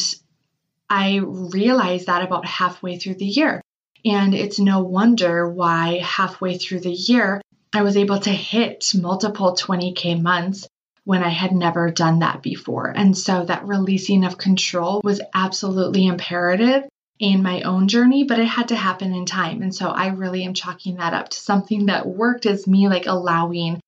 I 0.89 1.21
realized 1.23 2.07
that 2.07 2.25
about 2.25 2.47
halfway 2.47 2.99
through 2.99 3.15
the 3.15 3.27
year. 3.27 3.63
And 4.05 4.35
it's 4.35 4.59
no 4.59 4.81
wonder 4.81 5.49
why 5.49 5.99
halfway 5.99 6.57
through 6.57 6.81
the 6.81 6.93
year, 6.93 7.43
I 7.73 7.83
was 7.83 7.97
able 7.97 8.19
to 8.19 8.31
hit 8.31 8.93
multiple 8.95 9.55
20K 9.55 10.21
months 10.21 10.69
when 11.05 11.23
I 11.23 11.29
had 11.29 11.53
never 11.53 11.91
done 11.91 12.19
that 12.19 12.43
before. 12.43 12.89
And 12.89 13.17
so 13.17 13.45
that 13.45 13.67
releasing 13.67 14.25
of 14.25 14.39
control 14.39 15.01
was 15.05 15.21
absolutely 15.33 16.07
imperative 16.07 16.89
in 17.21 17.43
my 17.43 17.63
own 17.63 17.87
journey, 17.87 18.25
but 18.25 18.41
it 18.41 18.47
had 18.47 18.69
to 18.69 18.77
happen 18.77 19.15
in 19.15 19.25
time. 19.25 19.63
And 19.63 19.75
so 19.75 19.89
I 19.89 20.09
really 20.09 20.43
am 20.45 20.55
chalking 20.55 20.97
that 20.97 21.15
up 21.15 21.29
to 21.29 21.39
something 21.39 21.87
that 21.87 22.07
worked 22.07 22.47
as 22.47 22.67
me 22.67 22.89
like 22.89 23.07
allowing 23.07 23.81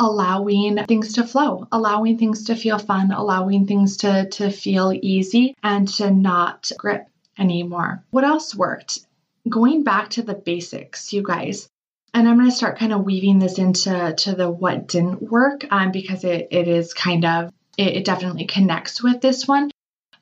allowing 0.00 0.82
things 0.86 1.12
to 1.12 1.26
flow, 1.26 1.68
allowing 1.70 2.18
things 2.18 2.44
to 2.44 2.56
feel 2.56 2.78
fun, 2.78 3.12
allowing 3.12 3.66
things 3.66 3.98
to 3.98 4.28
to 4.30 4.50
feel 4.50 4.92
easy 4.92 5.54
and 5.62 5.86
to 5.86 6.10
not 6.10 6.72
grip 6.76 7.06
anymore. 7.38 8.02
What 8.10 8.24
else 8.24 8.54
worked? 8.54 9.00
Going 9.48 9.84
back 9.84 10.10
to 10.10 10.22
the 10.22 10.34
basics, 10.34 11.12
you 11.12 11.22
guys 11.22 11.68
and 12.12 12.28
I'm 12.28 12.36
going 12.36 12.50
to 12.50 12.54
start 12.54 12.78
kind 12.78 12.92
of 12.92 13.04
weaving 13.04 13.38
this 13.38 13.58
into 13.58 14.14
to 14.18 14.34
the 14.34 14.50
what 14.50 14.88
didn't 14.88 15.22
work 15.22 15.64
um, 15.70 15.92
because 15.92 16.24
it, 16.24 16.48
it 16.50 16.68
is 16.68 16.92
kind 16.94 17.24
of 17.24 17.52
it, 17.76 17.96
it 17.98 18.04
definitely 18.04 18.46
connects 18.46 19.02
with 19.02 19.20
this 19.20 19.46
one. 19.46 19.70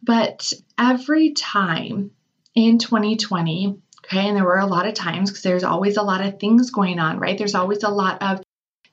But 0.03 0.53
every 0.79 1.33
time 1.33 2.13
in 2.55 2.79
2020, 2.79 3.79
okay, 4.05 4.29
and 4.29 4.37
there 4.37 4.45
were 4.45 4.59
a 4.59 4.67
lot 4.67 4.87
of 4.87 4.95
times 4.95 5.31
because 5.31 5.43
there's 5.43 5.65
always 5.65 5.97
a 5.97 6.03
lot 6.03 6.25
of 6.25 6.39
things 6.39 6.71
going 6.71 6.99
on, 6.99 7.19
right? 7.19 7.37
There's 7.37 7.55
always 7.55 7.83
a 7.83 7.91
lot 7.91 8.23
of 8.23 8.43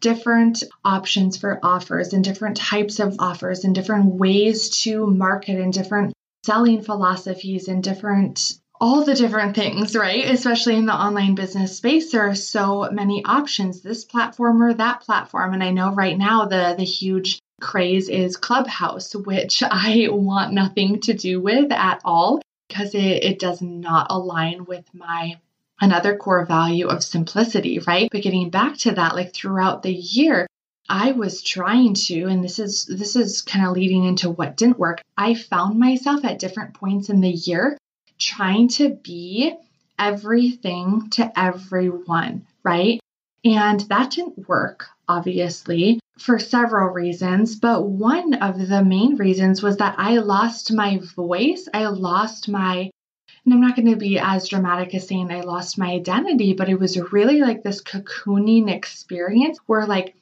different 0.01 0.63
options 0.83 1.37
for 1.37 1.59
offers 1.63 2.13
and 2.13 2.23
different 2.23 2.57
types 2.57 2.99
of 2.99 3.15
offers 3.19 3.63
and 3.63 3.73
different 3.73 4.15
ways 4.15 4.81
to 4.81 5.07
market 5.07 5.59
and 5.59 5.73
different 5.73 6.13
selling 6.45 6.81
philosophies 6.81 7.67
and 7.67 7.83
different 7.83 8.53
all 8.81 9.05
the 9.05 9.15
different 9.15 9.55
things, 9.55 9.95
right? 9.95 10.25
Especially 10.25 10.75
in 10.75 10.85
the 10.85 10.93
online 10.93 11.35
business 11.35 11.77
space, 11.77 12.11
there 12.11 12.27
are 12.27 12.35
so 12.35 12.89
many 12.91 13.23
options, 13.25 13.81
this 13.81 14.05
platform 14.05 14.61
or 14.61 14.73
that 14.73 15.01
platform. 15.01 15.53
And 15.53 15.63
I 15.63 15.71
know 15.71 15.93
right 15.93 16.17
now 16.17 16.45
the 16.45 16.75
the 16.77 16.83
huge 16.83 17.39
craze 17.61 18.09
is 18.09 18.37
Clubhouse, 18.37 19.15
which 19.15 19.63
I 19.69 20.07
want 20.11 20.53
nothing 20.53 21.01
to 21.01 21.13
do 21.13 21.41
with 21.41 21.71
at 21.71 22.01
all 22.03 22.41
because 22.67 22.93
it, 22.93 23.23
it 23.23 23.39
does 23.39 23.61
not 23.61 24.07
align 24.09 24.65
with 24.65 24.85
my 24.93 25.37
another 25.79 26.17
core 26.17 26.45
value 26.45 26.87
of 26.87 27.03
simplicity, 27.03 27.79
right? 27.79 28.09
But 28.11 28.21
getting 28.23 28.49
back 28.49 28.77
to 28.79 28.93
that, 28.93 29.15
like 29.15 29.33
throughout 29.33 29.83
the 29.83 29.93
year, 29.93 30.47
I 30.87 31.13
was 31.13 31.41
trying 31.41 31.95
to, 31.95 32.25
and 32.25 32.43
this 32.43 32.59
is 32.59 32.85
this 32.85 33.15
is 33.15 33.41
kind 33.41 33.65
of 33.65 33.73
leading 33.73 34.03
into 34.05 34.29
what 34.29 34.57
didn't 34.57 34.79
work. 34.79 35.01
I 35.17 35.33
found 35.33 35.79
myself 35.79 36.23
at 36.25 36.39
different 36.39 36.75
points 36.75 37.09
in 37.09 37.21
the 37.21 37.31
year 37.31 37.77
trying 38.19 38.67
to 38.69 38.89
be 38.89 39.55
everything 39.97 41.09
to 41.11 41.31
everyone, 41.39 42.45
right? 42.63 42.99
And 43.43 43.79
that 43.81 44.11
didn't 44.11 44.47
work, 44.49 44.87
obviously, 45.07 45.99
for 46.17 46.39
several 46.39 46.89
reasons. 46.89 47.55
But 47.57 47.85
one 47.85 48.35
of 48.35 48.67
the 48.67 48.83
main 48.83 49.15
reasons 49.17 49.61
was 49.61 49.77
that 49.77 49.95
I 49.97 50.17
lost 50.17 50.73
my 50.73 50.99
voice. 51.15 51.67
I 51.73 51.85
lost 51.87 52.49
my, 52.49 52.89
and 53.45 53.53
I'm 53.53 53.61
not 53.61 53.75
going 53.75 53.91
to 53.91 53.97
be 53.97 54.17
as 54.17 54.49
dramatic 54.49 54.95
as 54.95 55.07
saying 55.07 55.31
I 55.31 55.41
lost 55.41 55.77
my 55.77 55.91
identity, 55.91 56.53
but 56.53 56.69
it 56.69 56.79
was 56.79 56.97
really 57.11 57.41
like 57.41 57.63
this 57.63 57.83
cocooning 57.83 58.71
experience 58.71 59.59
where, 59.67 59.85
like, 59.85 60.15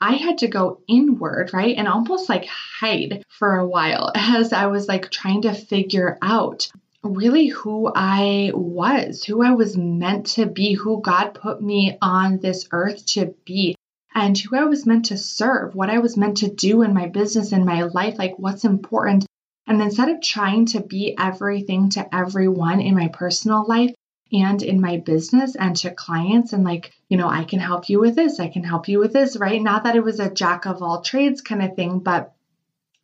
I 0.00 0.14
had 0.14 0.38
to 0.38 0.48
go 0.48 0.80
inward, 0.88 1.52
right? 1.52 1.76
And 1.76 1.86
almost 1.86 2.30
like 2.30 2.46
hide 2.46 3.22
for 3.28 3.56
a 3.56 3.68
while 3.68 4.10
as 4.14 4.52
I 4.52 4.66
was 4.66 4.88
like 4.88 5.10
trying 5.10 5.42
to 5.42 5.52
figure 5.52 6.16
out 6.22 6.70
really 7.02 7.48
who 7.48 7.90
I 7.94 8.52
was, 8.54 9.24
who 9.24 9.42
I 9.42 9.52
was 9.52 9.76
meant 9.76 10.26
to 10.34 10.46
be, 10.46 10.74
who 10.74 11.00
God 11.00 11.34
put 11.34 11.62
me 11.62 11.96
on 12.02 12.38
this 12.38 12.68
earth 12.72 13.06
to 13.14 13.34
be, 13.44 13.76
and 14.14 14.36
who 14.36 14.56
I 14.56 14.64
was 14.64 14.86
meant 14.86 15.06
to 15.06 15.16
serve, 15.16 15.74
what 15.74 15.90
I 15.90 15.98
was 15.98 16.16
meant 16.16 16.38
to 16.38 16.50
do 16.50 16.82
in 16.82 16.92
my 16.92 17.06
business, 17.06 17.52
in 17.52 17.64
my 17.64 17.82
life, 17.82 18.18
like 18.18 18.38
what's 18.38 18.64
important. 18.64 19.24
And 19.66 19.80
instead 19.80 20.08
of 20.08 20.20
trying 20.20 20.66
to 20.66 20.80
be 20.80 21.16
everything 21.18 21.90
to 21.90 22.14
everyone 22.14 22.80
in 22.80 22.94
my 22.94 23.08
personal 23.08 23.64
life 23.66 23.94
and 24.32 24.62
in 24.62 24.80
my 24.80 24.98
business 24.98 25.56
and 25.56 25.76
to 25.76 25.90
clients, 25.90 26.52
and 26.52 26.64
like, 26.64 26.92
you 27.08 27.16
know, 27.16 27.28
I 27.28 27.44
can 27.44 27.60
help 27.60 27.88
you 27.88 28.00
with 28.00 28.14
this, 28.14 28.40
I 28.40 28.48
can 28.48 28.64
help 28.64 28.88
you 28.88 28.98
with 28.98 29.12
this, 29.12 29.36
right? 29.36 29.62
Not 29.62 29.84
that 29.84 29.96
it 29.96 30.04
was 30.04 30.20
a 30.20 30.30
jack 30.30 30.66
of 30.66 30.82
all 30.82 31.02
trades 31.02 31.40
kind 31.40 31.62
of 31.62 31.76
thing, 31.76 32.00
but 32.00 32.34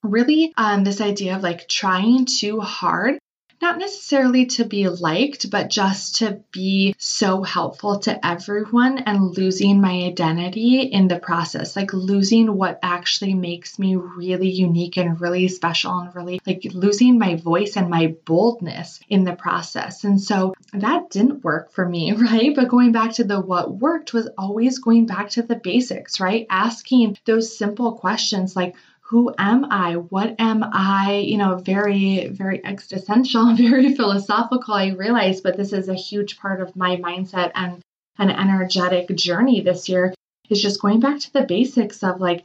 really 0.02 0.52
um, 0.56 0.84
this 0.84 1.00
idea 1.00 1.36
of 1.36 1.42
like 1.42 1.68
trying 1.68 2.26
too 2.26 2.60
hard 2.60 3.18
not 3.66 3.78
necessarily 3.78 4.46
to 4.46 4.64
be 4.64 4.88
liked, 4.88 5.50
but 5.50 5.68
just 5.68 6.16
to 6.16 6.40
be 6.52 6.94
so 6.98 7.42
helpful 7.42 7.98
to 7.98 8.24
everyone 8.24 8.98
and 8.98 9.36
losing 9.36 9.80
my 9.80 10.04
identity 10.04 10.82
in 10.82 11.08
the 11.08 11.18
process, 11.18 11.74
like 11.74 11.92
losing 11.92 12.56
what 12.56 12.78
actually 12.84 13.34
makes 13.34 13.76
me 13.76 13.96
really 13.96 14.48
unique 14.48 14.96
and 14.96 15.20
really 15.20 15.48
special 15.48 15.98
and 15.98 16.14
really 16.14 16.40
like 16.46 16.64
losing 16.74 17.18
my 17.18 17.34
voice 17.34 17.76
and 17.76 17.90
my 17.90 18.14
boldness 18.24 19.00
in 19.08 19.24
the 19.24 19.34
process. 19.34 20.04
And 20.04 20.20
so 20.20 20.54
that 20.72 21.10
didn't 21.10 21.42
work 21.42 21.72
for 21.72 21.88
me, 21.88 22.12
right? 22.30 22.54
But 22.54 22.68
going 22.68 22.92
back 22.92 23.14
to 23.14 23.24
the 23.24 23.40
what 23.40 23.74
worked 23.74 24.12
was 24.12 24.28
always 24.38 24.78
going 24.78 25.06
back 25.06 25.30
to 25.30 25.42
the 25.42 25.56
basics, 25.56 26.20
right? 26.20 26.46
Asking 26.48 27.18
those 27.24 27.58
simple 27.58 27.94
questions 27.94 28.54
like, 28.54 28.76
who 29.08 29.32
am 29.38 29.66
I? 29.70 29.94
What 29.96 30.34
am 30.40 30.64
I? 30.64 31.24
You 31.24 31.38
know, 31.38 31.56
very, 31.56 32.26
very 32.26 32.64
existential, 32.64 33.54
very 33.56 33.94
philosophical, 33.94 34.74
I 34.74 34.88
realize, 34.88 35.40
but 35.40 35.56
this 35.56 35.72
is 35.72 35.88
a 35.88 35.94
huge 35.94 36.38
part 36.38 36.60
of 36.60 36.74
my 36.74 36.96
mindset 36.96 37.52
and 37.54 37.80
an 38.18 38.30
energetic 38.30 39.14
journey 39.14 39.60
this 39.60 39.88
year 39.88 40.12
is 40.50 40.60
just 40.60 40.80
going 40.80 40.98
back 40.98 41.20
to 41.20 41.32
the 41.32 41.42
basics 41.42 42.02
of 42.02 42.20
like, 42.20 42.44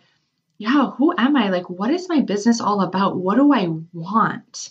yeah, 0.60 0.92
who 0.92 1.14
am 1.18 1.36
I? 1.36 1.50
Like, 1.50 1.68
what 1.70 1.90
is 1.90 2.08
my 2.08 2.22
business 2.22 2.62
all 2.62 2.82
about? 2.82 3.18
What 3.18 3.38
do 3.38 3.52
I 3.52 3.68
want? 3.92 4.70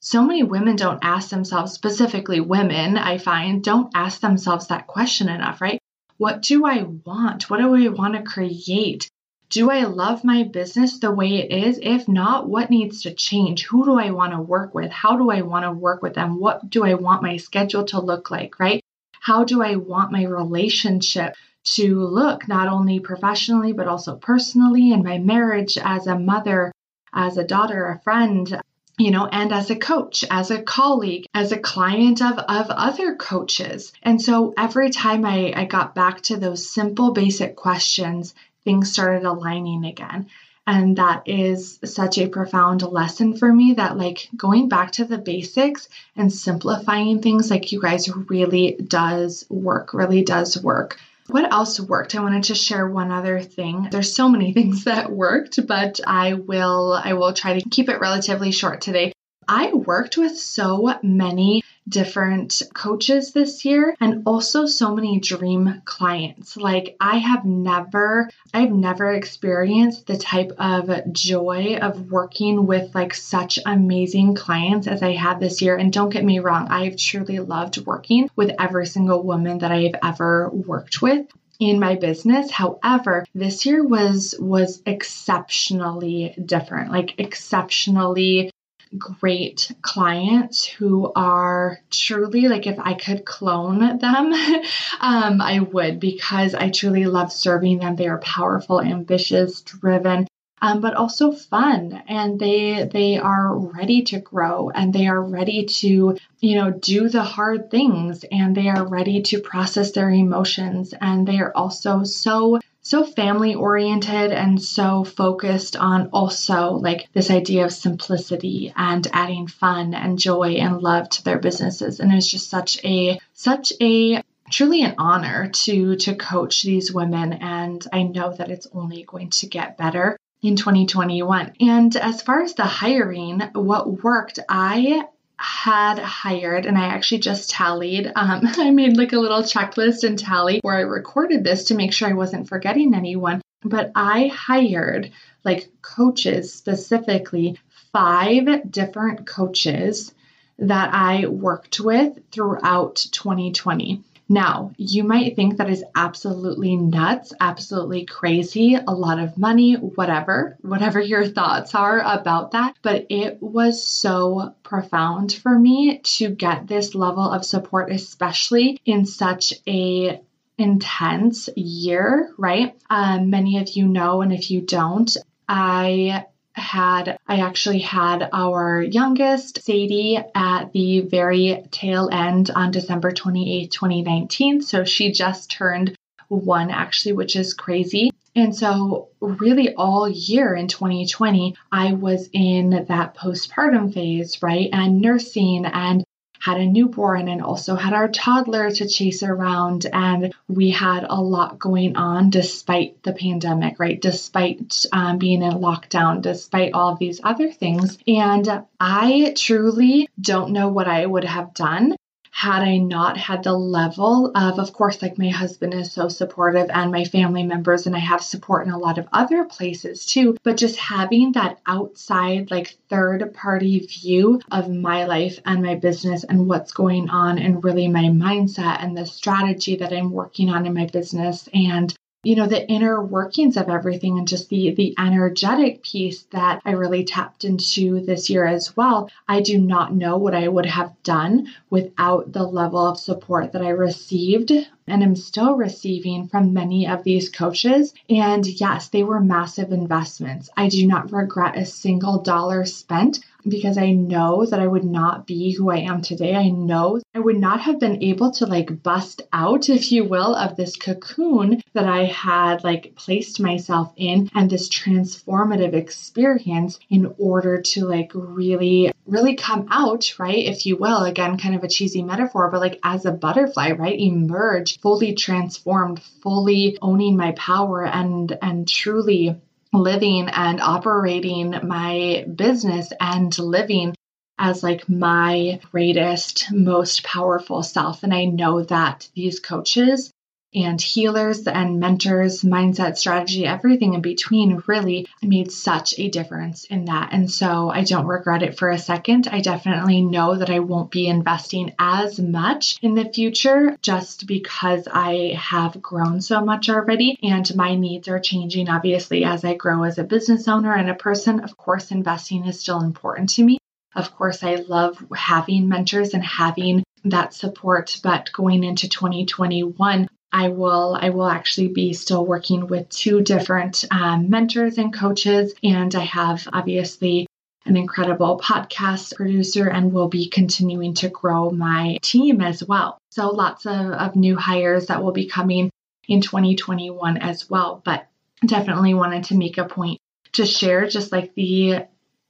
So 0.00 0.24
many 0.24 0.42
women 0.42 0.74
don't 0.74 1.04
ask 1.04 1.30
themselves, 1.30 1.72
specifically 1.72 2.40
women, 2.40 2.98
I 2.98 3.18
find, 3.18 3.62
don't 3.62 3.92
ask 3.94 4.20
themselves 4.20 4.66
that 4.66 4.88
question 4.88 5.28
enough, 5.28 5.60
right? 5.60 5.80
What 6.16 6.42
do 6.42 6.66
I 6.66 6.82
want? 6.82 7.48
What 7.48 7.60
do 7.60 7.76
I 7.76 7.88
want 7.88 8.14
to 8.14 8.22
create? 8.22 9.08
Do 9.52 9.70
I 9.70 9.84
love 9.84 10.24
my 10.24 10.44
business 10.44 10.98
the 10.98 11.12
way 11.12 11.34
it 11.34 11.52
is? 11.52 11.78
If 11.82 12.08
not, 12.08 12.48
what 12.48 12.70
needs 12.70 13.02
to 13.02 13.12
change? 13.12 13.66
Who 13.66 13.84
do 13.84 13.98
I 13.98 14.10
want 14.10 14.32
to 14.32 14.40
work 14.40 14.74
with? 14.74 14.90
How 14.90 15.18
do 15.18 15.30
I 15.30 15.42
want 15.42 15.66
to 15.66 15.72
work 15.72 16.02
with 16.02 16.14
them? 16.14 16.40
What 16.40 16.70
do 16.70 16.86
I 16.86 16.94
want 16.94 17.22
my 17.22 17.36
schedule 17.36 17.84
to 17.84 18.00
look 18.00 18.30
like, 18.30 18.58
right? 18.58 18.82
How 19.20 19.44
do 19.44 19.62
I 19.62 19.76
want 19.76 20.10
my 20.10 20.22
relationship 20.22 21.34
to 21.74 22.00
look, 22.00 22.48
not 22.48 22.68
only 22.68 22.98
professionally, 22.98 23.74
but 23.74 23.88
also 23.88 24.16
personally, 24.16 24.90
in 24.90 25.02
my 25.02 25.18
marriage, 25.18 25.76
as 25.76 26.06
a 26.06 26.18
mother, 26.18 26.72
as 27.12 27.36
a 27.36 27.44
daughter, 27.44 27.90
a 27.90 28.00
friend, 28.00 28.58
you 28.96 29.10
know, 29.10 29.26
and 29.26 29.52
as 29.52 29.68
a 29.68 29.76
coach, 29.76 30.24
as 30.30 30.50
a 30.50 30.62
colleague, 30.62 31.26
as 31.34 31.52
a 31.52 31.58
client 31.58 32.22
of, 32.22 32.38
of 32.38 32.70
other 32.70 33.16
coaches. 33.16 33.92
And 34.02 34.20
so 34.20 34.54
every 34.56 34.88
time 34.88 35.26
I, 35.26 35.52
I 35.54 35.66
got 35.66 35.94
back 35.94 36.22
to 36.22 36.38
those 36.38 36.70
simple, 36.70 37.12
basic 37.12 37.54
questions 37.54 38.34
things 38.64 38.92
started 38.92 39.24
aligning 39.24 39.84
again. 39.84 40.26
And 40.66 40.96
that 40.96 41.24
is 41.26 41.80
such 41.84 42.18
a 42.18 42.28
profound 42.28 42.82
lesson 42.82 43.36
for 43.36 43.52
me 43.52 43.74
that, 43.74 43.98
like, 43.98 44.28
going 44.36 44.68
back 44.68 44.92
to 44.92 45.04
the 45.04 45.18
basics 45.18 45.88
and 46.16 46.32
simplifying 46.32 47.20
things, 47.20 47.50
like, 47.50 47.72
you 47.72 47.82
guys 47.82 48.08
really 48.08 48.76
does 48.76 49.44
work, 49.50 49.92
really 49.92 50.22
does 50.22 50.62
work. 50.62 51.00
What 51.28 51.52
else 51.52 51.80
worked? 51.80 52.14
I 52.14 52.20
wanted 52.20 52.44
to 52.44 52.54
share 52.54 52.86
one 52.86 53.10
other 53.10 53.40
thing. 53.40 53.88
There's 53.90 54.14
so 54.14 54.28
many 54.28 54.52
things 54.54 54.84
that 54.84 55.10
worked, 55.10 55.66
but 55.66 56.00
I 56.06 56.34
will 56.34 56.92
I 56.92 57.14
will 57.14 57.32
try 57.32 57.58
to 57.58 57.68
keep 57.68 57.88
it 57.88 58.00
relatively 58.00 58.52
short 58.52 58.80
today. 58.80 59.12
I 59.48 59.72
worked 59.72 60.16
with 60.16 60.38
so 60.38 60.98
many 61.02 61.62
different 61.88 62.62
coaches 62.74 63.32
this 63.32 63.64
year 63.64 63.94
and 64.00 64.22
also 64.26 64.66
so 64.66 64.94
many 64.94 65.20
dream 65.20 65.82
clients. 65.84 66.56
Like 66.56 66.96
I 67.00 67.18
have 67.18 67.44
never 67.44 68.30
I've 68.54 68.72
never 68.72 69.12
experienced 69.12 70.06
the 70.06 70.16
type 70.16 70.52
of 70.58 71.12
joy 71.12 71.78
of 71.80 72.10
working 72.10 72.66
with 72.66 72.94
like 72.94 73.14
such 73.14 73.58
amazing 73.66 74.34
clients 74.34 74.86
as 74.86 75.02
I 75.02 75.12
had 75.12 75.40
this 75.40 75.62
year. 75.62 75.76
And 75.76 75.92
don't 75.92 76.10
get 76.10 76.24
me 76.24 76.38
wrong, 76.38 76.68
I've 76.68 76.96
truly 76.96 77.38
loved 77.38 77.84
working 77.86 78.30
with 78.36 78.52
every 78.58 78.86
single 78.86 79.22
woman 79.22 79.58
that 79.58 79.72
I've 79.72 79.96
ever 80.02 80.50
worked 80.50 81.02
with 81.02 81.26
in 81.58 81.78
my 81.78 81.94
business. 81.94 82.50
However, 82.50 83.24
this 83.34 83.64
year 83.66 83.84
was 83.84 84.34
was 84.38 84.82
exceptionally 84.84 86.34
different, 86.44 86.90
like 86.90 87.14
exceptionally 87.18 88.50
great 88.98 89.70
clients 89.82 90.64
who 90.64 91.12
are 91.14 91.78
truly 91.90 92.48
like 92.48 92.66
if 92.66 92.78
I 92.78 92.94
could 92.94 93.24
clone 93.24 93.98
them, 93.98 94.32
um, 95.00 95.40
I 95.40 95.60
would 95.60 96.00
because 96.00 96.54
I 96.54 96.70
truly 96.70 97.06
love 97.06 97.32
serving 97.32 97.78
them. 97.78 97.96
They 97.96 98.08
are 98.08 98.18
powerful, 98.18 98.80
ambitious, 98.80 99.60
driven. 99.62 100.26
Um, 100.60 100.80
but 100.80 100.94
also 100.94 101.32
fun 101.32 102.04
and 102.06 102.38
they 102.38 102.84
they 102.84 103.18
are 103.18 103.58
ready 103.58 104.02
to 104.02 104.20
grow 104.20 104.70
and 104.70 104.92
they 104.92 105.08
are 105.08 105.20
ready 105.20 105.64
to 105.64 106.16
you 106.38 106.54
know 106.54 106.70
do 106.70 107.08
the 107.08 107.24
hard 107.24 107.68
things 107.68 108.24
and 108.30 108.54
they 108.56 108.68
are 108.68 108.86
ready 108.86 109.22
to 109.22 109.40
process 109.40 109.90
their 109.90 110.08
emotions 110.08 110.94
and 111.00 111.26
they 111.26 111.40
are 111.40 111.50
also 111.56 112.04
so 112.04 112.60
so 112.82 113.04
family 113.04 113.54
oriented 113.54 114.32
and 114.32 114.60
so 114.60 115.04
focused 115.04 115.76
on 115.76 116.10
also 116.12 116.72
like 116.72 117.08
this 117.12 117.30
idea 117.30 117.64
of 117.64 117.72
simplicity 117.72 118.72
and 118.76 119.06
adding 119.12 119.46
fun 119.46 119.94
and 119.94 120.18
joy 120.18 120.54
and 120.54 120.82
love 120.82 121.08
to 121.08 121.24
their 121.24 121.38
businesses 121.38 122.00
and 122.00 122.12
it's 122.12 122.28
just 122.28 122.50
such 122.50 122.84
a 122.84 123.18
such 123.32 123.72
a 123.80 124.22
truly 124.50 124.82
an 124.82 124.94
honor 124.98 125.48
to 125.52 125.96
to 125.96 126.14
coach 126.14 126.62
these 126.62 126.92
women 126.92 127.32
and 127.32 127.86
I 127.92 128.02
know 128.02 128.32
that 128.32 128.50
it's 128.50 128.66
only 128.72 129.04
going 129.04 129.30
to 129.30 129.46
get 129.46 129.78
better 129.78 130.18
in 130.42 130.56
2021. 130.56 131.52
And 131.60 131.94
as 131.96 132.20
far 132.20 132.42
as 132.42 132.54
the 132.54 132.64
hiring, 132.64 133.40
what 133.54 134.02
worked, 134.02 134.40
I 134.48 135.04
had 135.42 135.98
hired, 135.98 136.66
and 136.66 136.78
I 136.78 136.86
actually 136.86 137.18
just 137.18 137.50
tallied. 137.50 138.10
Um, 138.14 138.40
I 138.56 138.70
made 138.70 138.96
like 138.96 139.12
a 139.12 139.18
little 139.18 139.42
checklist 139.42 140.04
and 140.04 140.18
tally 140.18 140.60
where 140.62 140.76
I 140.76 140.82
recorded 140.82 141.42
this 141.42 141.64
to 141.64 141.74
make 141.74 141.92
sure 141.92 142.08
I 142.08 142.14
wasn't 142.14 142.48
forgetting 142.48 142.94
anyone. 142.94 143.42
But 143.64 143.90
I 143.94 144.28
hired 144.28 145.10
like 145.44 145.68
coaches 145.82 146.52
specifically, 146.54 147.58
five 147.92 148.70
different 148.70 149.26
coaches 149.26 150.14
that 150.58 150.94
I 150.94 151.26
worked 151.26 151.80
with 151.80 152.18
throughout 152.30 152.96
2020. 153.10 154.02
Now, 154.28 154.72
you 154.76 155.04
might 155.04 155.36
think 155.36 155.56
that 155.56 155.68
is 155.68 155.84
absolutely 155.94 156.76
nuts, 156.76 157.32
absolutely 157.40 158.06
crazy, 158.06 158.74
a 158.76 158.94
lot 158.94 159.18
of 159.18 159.36
money, 159.36 159.74
whatever, 159.74 160.56
whatever 160.62 161.00
your 161.00 161.26
thoughts 161.26 161.74
are 161.74 162.00
about 162.00 162.52
that. 162.52 162.76
But 162.82 163.06
it 163.10 163.38
was 163.42 163.84
so 163.84 164.54
profound 164.62 165.32
for 165.32 165.58
me 165.58 165.98
to 165.98 166.30
get 166.30 166.66
this 166.66 166.94
level 166.94 167.30
of 167.30 167.44
support, 167.44 167.90
especially 167.90 168.80
in 168.84 169.04
such 169.06 169.54
a 169.68 170.20
intense 170.58 171.48
year, 171.56 172.32
right? 172.38 172.76
Um, 172.88 173.30
many 173.30 173.58
of 173.58 173.70
you 173.70 173.86
know, 173.86 174.22
and 174.22 174.32
if 174.32 174.50
you 174.50 174.60
don't, 174.60 175.14
I 175.48 176.26
had 176.54 177.16
I 177.26 177.40
actually 177.40 177.80
had 177.80 178.28
our 178.32 178.82
youngest 178.82 179.62
Sadie 179.62 180.18
at 180.34 180.72
the 180.72 181.00
very 181.00 181.64
tail 181.70 182.08
end 182.12 182.50
on 182.50 182.70
December 182.70 183.10
28, 183.12 183.70
2019. 183.70 184.62
So 184.62 184.84
she 184.84 185.12
just 185.12 185.50
turned 185.50 185.96
one 186.28 186.70
actually, 186.70 187.12
which 187.12 187.36
is 187.36 187.54
crazy. 187.54 188.10
And 188.34 188.56
so, 188.56 189.08
really, 189.20 189.74
all 189.74 190.08
year 190.08 190.54
in 190.54 190.66
2020, 190.66 191.54
I 191.70 191.92
was 191.92 192.30
in 192.32 192.86
that 192.88 193.14
postpartum 193.14 193.92
phase, 193.92 194.42
right? 194.42 194.70
And 194.72 195.02
nursing 195.02 195.66
and 195.66 196.02
had 196.42 196.58
a 196.58 196.66
newborn 196.66 197.28
and 197.28 197.40
also 197.40 197.76
had 197.76 197.92
our 197.92 198.08
toddler 198.08 198.68
to 198.68 198.88
chase 198.88 199.22
around. 199.22 199.86
And 199.92 200.34
we 200.48 200.70
had 200.70 201.06
a 201.08 201.22
lot 201.22 201.58
going 201.58 201.96
on 201.96 202.30
despite 202.30 203.00
the 203.04 203.12
pandemic, 203.12 203.78
right? 203.78 204.00
Despite 204.00 204.84
um, 204.92 205.18
being 205.18 205.42
in 205.42 205.52
lockdown, 205.52 206.20
despite 206.20 206.72
all 206.74 206.92
of 206.92 206.98
these 206.98 207.20
other 207.22 207.52
things. 207.52 207.96
And 208.08 208.64
I 208.80 209.34
truly 209.36 210.08
don't 210.20 210.52
know 210.52 210.68
what 210.68 210.88
I 210.88 211.06
would 211.06 211.24
have 211.24 211.54
done 211.54 211.94
had 212.34 212.62
I 212.62 212.78
not 212.78 213.18
had 213.18 213.44
the 213.44 213.52
level 213.52 214.32
of, 214.34 214.58
of 214.58 214.72
course, 214.72 215.02
like 215.02 215.18
my 215.18 215.28
husband 215.28 215.74
is 215.74 215.92
so 215.92 216.08
supportive 216.08 216.70
and 216.72 216.90
my 216.90 217.04
family 217.04 217.42
members, 217.42 217.86
and 217.86 217.94
I 217.94 218.00
have 218.00 218.22
support 218.22 218.66
in 218.66 218.72
a 218.72 218.78
lot 218.78 218.96
of 218.98 219.06
other 219.12 219.44
places 219.44 220.06
too, 220.06 220.36
but 220.42 220.56
just 220.56 220.76
having 220.76 221.32
that 221.32 221.60
outside, 221.66 222.50
like 222.50 222.78
third 222.88 223.34
party 223.34 223.80
view 223.80 224.40
of 224.50 224.70
my 224.70 225.04
life 225.04 225.38
and 225.44 225.62
my 225.62 225.74
business 225.74 226.24
and 226.24 226.48
what's 226.48 226.72
going 226.72 227.10
on, 227.10 227.38
and 227.38 227.62
really 227.62 227.86
my 227.86 228.04
mindset 228.04 228.82
and 228.82 228.96
the 228.96 229.06
strategy 229.06 229.76
that 229.76 229.92
I'm 229.92 230.10
working 230.10 230.48
on 230.48 230.64
in 230.66 230.74
my 230.74 230.86
business 230.86 231.48
and 231.52 231.94
you 232.24 232.36
know 232.36 232.46
the 232.46 232.68
inner 232.68 233.02
workings 233.02 233.56
of 233.56 233.68
everything 233.68 234.16
and 234.16 234.28
just 234.28 234.48
the 234.48 234.72
the 234.74 234.94
energetic 234.96 235.82
piece 235.82 236.22
that 236.30 236.62
I 236.64 236.72
really 236.72 237.04
tapped 237.04 237.44
into 237.44 238.00
this 238.00 238.30
year 238.30 238.46
as 238.46 238.76
well. 238.76 239.10
I 239.26 239.40
do 239.40 239.58
not 239.58 239.92
know 239.92 240.18
what 240.18 240.34
I 240.34 240.46
would 240.46 240.66
have 240.66 240.94
done 241.02 241.48
without 241.68 242.32
the 242.32 242.44
level 242.44 242.86
of 242.86 243.00
support 243.00 243.52
that 243.52 243.62
I 243.62 243.70
received 243.70 244.52
and 244.86 245.02
am 245.02 245.16
still 245.16 245.56
receiving 245.56 246.28
from 246.28 246.52
many 246.52 246.86
of 246.86 247.02
these 247.02 247.28
coaches. 247.28 247.92
And 248.08 248.46
yes, 248.46 248.88
they 248.88 249.02
were 249.02 249.20
massive 249.20 249.72
investments. 249.72 250.48
I 250.56 250.68
do 250.68 250.86
not 250.86 251.12
regret 251.12 251.56
a 251.56 251.64
single 251.64 252.18
dollar 252.22 252.64
spent. 252.66 253.18
Because 253.46 253.78
I 253.78 253.92
know 253.92 254.46
that 254.46 254.60
I 254.60 254.66
would 254.66 254.84
not 254.84 255.26
be 255.26 255.52
who 255.52 255.70
I 255.70 255.78
am 255.78 256.02
today. 256.02 256.34
I 256.34 256.48
know 256.48 257.00
I 257.14 257.18
would 257.18 257.38
not 257.38 257.60
have 257.60 257.80
been 257.80 258.02
able 258.02 258.30
to 258.32 258.46
like 258.46 258.82
bust 258.82 259.22
out, 259.32 259.68
if 259.68 259.92
you 259.92 260.04
will, 260.04 260.34
of 260.34 260.56
this 260.56 260.76
cocoon 260.76 261.62
that 261.74 261.84
I 261.84 262.04
had 262.04 262.64
like 262.64 262.94
placed 262.96 263.40
myself 263.40 263.92
in 263.96 264.30
and 264.34 264.48
this 264.48 264.68
transformative 264.68 265.74
experience 265.74 266.78
in 266.90 267.14
order 267.18 267.60
to 267.60 267.86
like 267.86 268.12
really, 268.14 268.92
really 269.06 269.34
come 269.36 269.68
out, 269.70 270.18
right? 270.18 270.44
If 270.44 270.66
you 270.66 270.76
will, 270.76 271.04
again, 271.04 271.38
kind 271.38 271.54
of 271.54 271.64
a 271.64 271.68
cheesy 271.68 272.02
metaphor, 272.02 272.50
but 272.50 272.60
like 272.60 272.78
as 272.82 273.04
a 273.04 273.12
butterfly, 273.12 273.72
right? 273.72 273.98
Emerge 273.98 274.80
fully 274.80 275.14
transformed, 275.14 276.00
fully 276.22 276.78
owning 276.80 277.16
my 277.16 277.32
power 277.32 277.84
and, 277.84 278.36
and 278.40 278.68
truly 278.68 279.40
living 279.72 280.28
and 280.28 280.60
operating 280.60 281.54
my 281.66 282.26
business 282.34 282.92
and 283.00 283.36
living 283.38 283.94
as 284.38 284.62
like 284.62 284.88
my 284.88 285.60
greatest, 285.70 286.52
most 286.52 287.04
powerful 287.04 287.62
self. 287.62 288.02
And 288.02 288.12
I 288.12 288.26
know 288.26 288.62
that 288.64 289.08
these 289.14 289.40
coaches 289.40 290.11
and 290.54 290.80
healers 290.80 291.46
and 291.46 291.80
mentors, 291.80 292.42
mindset, 292.42 292.96
strategy, 292.96 293.46
everything 293.46 293.94
in 293.94 294.00
between 294.00 294.62
really 294.66 295.06
made 295.22 295.50
such 295.50 295.98
a 295.98 296.08
difference 296.08 296.64
in 296.64 296.86
that. 296.86 297.10
And 297.12 297.30
so 297.30 297.70
I 297.70 297.84
don't 297.84 298.06
regret 298.06 298.42
it 298.42 298.58
for 298.58 298.70
a 298.70 298.78
second. 298.78 299.28
I 299.28 299.40
definitely 299.40 300.02
know 300.02 300.36
that 300.36 300.50
I 300.50 300.58
won't 300.58 300.90
be 300.90 301.06
investing 301.06 301.74
as 301.78 302.18
much 302.18 302.78
in 302.82 302.94
the 302.94 303.04
future 303.04 303.76
just 303.82 304.26
because 304.26 304.86
I 304.90 305.36
have 305.38 305.80
grown 305.80 306.20
so 306.20 306.44
much 306.44 306.68
already 306.68 307.18
and 307.22 307.54
my 307.56 307.74
needs 307.74 308.08
are 308.08 308.20
changing. 308.20 308.68
Obviously, 308.68 309.24
as 309.24 309.44
I 309.44 309.54
grow 309.54 309.84
as 309.84 309.98
a 309.98 310.04
business 310.04 310.48
owner 310.48 310.74
and 310.74 310.90
a 310.90 310.94
person, 310.94 311.40
of 311.40 311.56
course, 311.56 311.90
investing 311.90 312.46
is 312.46 312.60
still 312.60 312.80
important 312.80 313.30
to 313.30 313.44
me. 313.44 313.58
Of 313.94 314.14
course, 314.14 314.42
I 314.42 314.56
love 314.56 315.04
having 315.14 315.68
mentors 315.68 316.14
and 316.14 316.24
having 316.24 316.82
that 317.04 317.34
support, 317.34 317.98
but 318.02 318.30
going 318.32 318.64
into 318.64 318.88
2021, 318.88 320.08
I 320.32 320.48
will 320.48 320.98
I 321.00 321.10
will 321.10 321.28
actually 321.28 321.68
be 321.68 321.92
still 321.92 322.24
working 322.24 322.66
with 322.66 322.88
two 322.88 323.20
different 323.20 323.84
um, 323.90 324.30
mentors 324.30 324.78
and 324.78 324.92
coaches, 324.92 325.54
and 325.62 325.94
I 325.94 326.04
have 326.04 326.48
obviously 326.52 327.26
an 327.66 327.76
incredible 327.76 328.40
podcast 328.42 329.14
producer 329.14 329.68
and 329.68 329.92
will 329.92 330.08
be 330.08 330.28
continuing 330.28 330.94
to 330.94 331.08
grow 331.08 331.50
my 331.50 331.98
team 332.02 332.40
as 332.40 332.64
well. 332.64 332.98
So 333.10 333.28
lots 333.28 333.66
of, 333.66 333.92
of 333.92 334.16
new 334.16 334.36
hires 334.36 334.86
that 334.86 335.02
will 335.02 335.12
be 335.12 335.28
coming 335.28 335.70
in 336.08 336.22
2021 336.22 337.18
as 337.18 337.48
well. 337.48 337.80
But 337.84 338.08
definitely 338.44 338.94
wanted 338.94 339.24
to 339.24 339.36
make 339.36 339.58
a 339.58 339.64
point 339.64 340.00
to 340.32 340.46
share 340.46 340.88
just 340.88 341.12
like 341.12 341.34
the 341.34 341.86